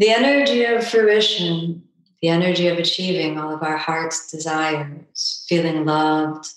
The 0.00 0.08
energy 0.08 0.64
of 0.64 0.88
fruition, 0.88 1.82
the 2.22 2.28
energy 2.28 2.68
of 2.68 2.78
achieving 2.78 3.38
all 3.38 3.54
of 3.54 3.62
our 3.62 3.76
heart's 3.76 4.30
desires, 4.30 5.44
feeling 5.46 5.84
loved, 5.84 6.48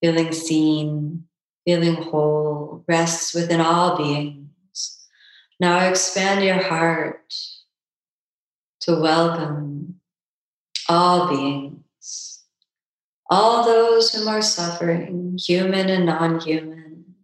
feeling 0.00 0.30
seen, 0.30 1.24
feeling 1.64 1.94
whole, 1.96 2.84
rests 2.86 3.34
within 3.34 3.60
all 3.60 3.96
beings. 3.96 5.04
Now 5.58 5.88
expand 5.88 6.44
your 6.44 6.62
heart 6.62 7.34
to 8.82 9.00
welcome 9.00 9.98
all 10.88 11.28
beings, 11.28 12.44
all 13.28 13.64
those 13.64 14.12
whom 14.12 14.28
are 14.28 14.42
suffering, 14.42 15.36
human 15.44 15.88
and 15.88 16.06
non 16.06 16.38
human, 16.38 17.16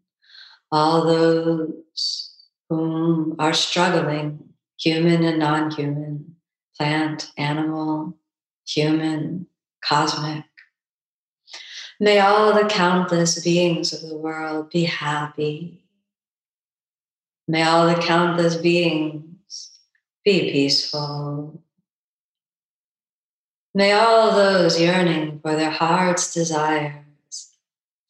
all 0.72 1.06
those 1.06 2.32
whom 2.68 3.36
are 3.38 3.54
struggling, 3.54 4.51
human 4.82 5.22
and 5.24 5.38
non 5.38 5.70
human, 5.70 6.36
plant, 6.76 7.30
animal, 7.36 8.18
human, 8.66 9.46
cosmic. 9.84 10.44
May 12.00 12.18
all 12.18 12.52
the 12.52 12.68
countless 12.68 13.42
beings 13.42 13.92
of 13.92 14.08
the 14.08 14.16
world 14.16 14.70
be 14.70 14.84
happy. 14.84 15.84
May 17.46 17.62
all 17.62 17.86
the 17.86 18.00
countless 18.00 18.56
beings 18.56 19.70
be 20.24 20.50
peaceful. 20.50 21.62
May 23.74 23.92
all 23.92 24.32
those 24.32 24.80
yearning 24.80 25.40
for 25.40 25.54
their 25.54 25.70
heart's 25.70 26.34
desires 26.34 27.02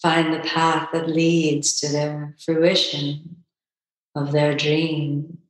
find 0.00 0.32
the 0.32 0.40
path 0.40 0.88
that 0.92 1.08
leads 1.08 1.78
to 1.80 1.88
their 1.88 2.34
fruition 2.44 3.44
of 4.14 4.32
their 4.32 4.54
dreams. 4.54 5.41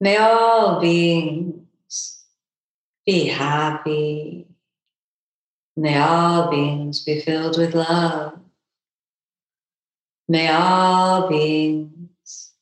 May 0.00 0.16
all 0.16 0.80
beings 0.80 2.24
be 3.04 3.26
happy. 3.26 4.46
May 5.76 5.98
all 5.98 6.50
beings 6.50 7.04
be 7.04 7.20
filled 7.20 7.58
with 7.58 7.74
love. 7.74 8.38
May 10.26 10.48
all 10.48 11.28
beings 11.28 12.52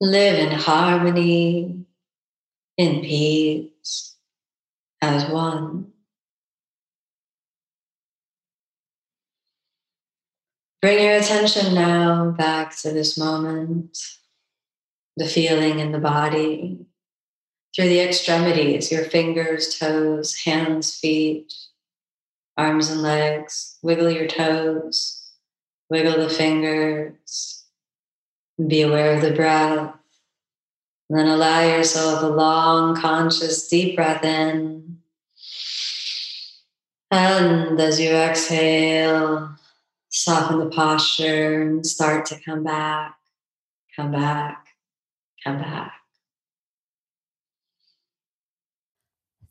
live 0.00 0.38
in 0.38 0.58
harmony, 0.58 1.84
in 2.76 3.00
peace, 3.00 4.16
as 5.02 5.28
one. 5.30 5.92
Bring 10.80 11.02
your 11.02 11.16
attention 11.16 11.74
now 11.74 12.30
back 12.30 12.76
to 12.78 12.90
this 12.90 13.18
moment, 13.18 13.98
the 15.16 15.26
feeling 15.26 15.78
in 15.78 15.92
the 15.92 15.98
body, 15.98 16.86
through 17.74 17.88
the 17.88 18.00
extremities, 18.00 18.90
your 18.92 19.04
fingers, 19.04 19.78
toes, 19.78 20.36
hands, 20.44 20.94
feet, 20.96 21.52
arms 22.56 22.88
and 22.90 23.02
legs. 23.02 23.78
Wiggle 23.82 24.10
your 24.10 24.26
toes, 24.26 25.32
wiggle 25.90 26.18
the 26.20 26.30
fingers. 26.30 27.64
Be 28.64 28.82
aware 28.82 29.14
of 29.14 29.22
the 29.22 29.32
breath. 29.32 29.94
And 31.10 31.18
then 31.18 31.26
allow 31.26 31.60
yourself 31.60 32.22
a 32.22 32.26
long, 32.26 32.96
conscious, 32.96 33.68
deep 33.68 33.96
breath 33.96 34.24
in. 34.24 34.98
And 37.10 37.78
as 37.78 38.00
you 38.00 38.10
exhale, 38.10 39.54
soften 40.08 40.60
the 40.60 40.70
posture 40.70 41.62
and 41.62 41.86
start 41.86 42.26
to 42.26 42.40
come 42.40 42.64
back, 42.64 43.16
come 43.94 44.12
back, 44.12 44.63
come 45.44 45.58
back. 45.58 46.03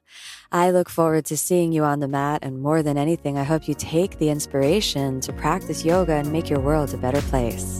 I 0.52 0.70
look 0.70 0.90
forward 0.90 1.26
to 1.26 1.36
seeing 1.36 1.72
you 1.72 1.84
on 1.84 2.00
the 2.00 2.08
mat, 2.08 2.44
and 2.44 2.62
more 2.62 2.84
than 2.84 3.00
anything, 3.00 3.40
I 3.40 3.44
hope 3.44 3.68
you 3.68 3.74
take 3.74 4.20
the 4.20 4.30
inspiration 4.30 5.20
to 5.22 5.34
practice 5.34 5.84
yoga 5.84 6.14
and 6.14 6.32
make 6.32 6.48
your 6.48 6.60
world 6.60 6.94
a 6.94 6.98
better 6.98 7.22
place. 7.22 7.80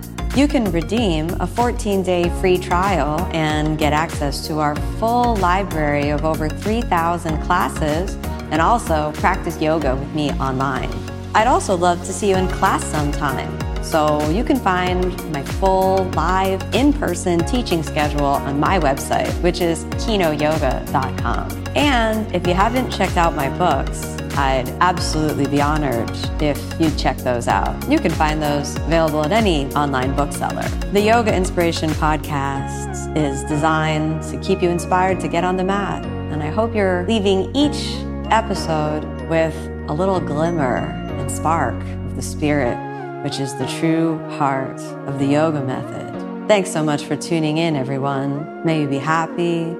You 0.33 0.47
can 0.47 0.71
redeem 0.71 1.29
a 1.41 1.47
14 1.47 2.03
day 2.03 2.29
free 2.39 2.57
trial 2.57 3.19
and 3.33 3.77
get 3.77 3.91
access 3.91 4.47
to 4.47 4.59
our 4.59 4.77
full 4.97 5.35
library 5.35 6.09
of 6.09 6.23
over 6.23 6.47
3,000 6.47 7.41
classes 7.41 8.15
and 8.49 8.61
also 8.61 9.11
practice 9.15 9.59
yoga 9.59 9.93
with 9.93 10.13
me 10.13 10.31
online. 10.33 10.89
I'd 11.35 11.47
also 11.47 11.75
love 11.75 11.99
to 12.05 12.13
see 12.13 12.29
you 12.29 12.37
in 12.37 12.47
class 12.47 12.81
sometime. 12.85 13.83
So 13.83 14.29
you 14.29 14.45
can 14.45 14.55
find 14.55 15.03
my 15.33 15.43
full 15.43 16.05
live 16.11 16.63
in 16.73 16.93
person 16.93 17.39
teaching 17.39 17.83
schedule 17.83 18.23
on 18.23 18.57
my 18.57 18.79
website, 18.79 19.33
which 19.41 19.59
is 19.59 19.83
kinoyoga.com. 19.85 21.63
And 21.75 22.33
if 22.33 22.47
you 22.47 22.53
haven't 22.53 22.89
checked 22.89 23.17
out 23.17 23.35
my 23.35 23.49
books, 23.57 24.20
I'd 24.37 24.69
absolutely 24.79 25.47
be 25.47 25.61
honored 25.61 26.09
if 26.41 26.57
you'd 26.79 26.97
check 26.97 27.17
those 27.17 27.47
out. 27.47 27.89
You 27.89 27.99
can 27.99 28.11
find 28.11 28.41
those 28.41 28.75
available 28.77 29.25
at 29.25 29.31
any 29.31 29.65
online 29.73 30.15
bookseller. 30.15 30.67
The 30.93 31.01
Yoga 31.01 31.35
Inspiration 31.35 31.89
Podcast 31.91 33.15
is 33.17 33.43
designed 33.43 34.23
to 34.23 34.39
keep 34.39 34.61
you 34.61 34.69
inspired 34.69 35.19
to 35.19 35.27
get 35.27 35.43
on 35.43 35.57
the 35.57 35.63
mat. 35.63 36.05
And 36.05 36.41
I 36.41 36.47
hope 36.49 36.73
you're 36.73 37.05
leaving 37.07 37.53
each 37.55 37.95
episode 38.31 39.03
with 39.29 39.55
a 39.89 39.93
little 39.93 40.19
glimmer 40.19 40.77
and 40.77 41.29
spark 41.29 41.75
of 41.75 42.15
the 42.15 42.21
spirit, 42.21 42.77
which 43.23 43.39
is 43.39 43.53
the 43.55 43.67
true 43.79 44.17
heart 44.37 44.79
of 45.07 45.19
the 45.19 45.25
yoga 45.25 45.61
method. 45.61 46.47
Thanks 46.47 46.71
so 46.71 46.83
much 46.83 47.03
for 47.03 47.15
tuning 47.15 47.57
in, 47.57 47.75
everyone. 47.75 48.65
May 48.65 48.81
you 48.81 48.87
be 48.87 48.97
happy. 48.97 49.75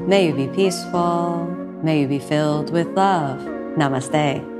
May 0.00 0.28
you 0.28 0.34
be 0.34 0.48
peaceful. 0.48 1.46
May 1.82 2.02
you 2.02 2.08
be 2.08 2.18
filled 2.18 2.70
with 2.70 2.86
love. 2.88 3.55
Namaste. 3.76 4.55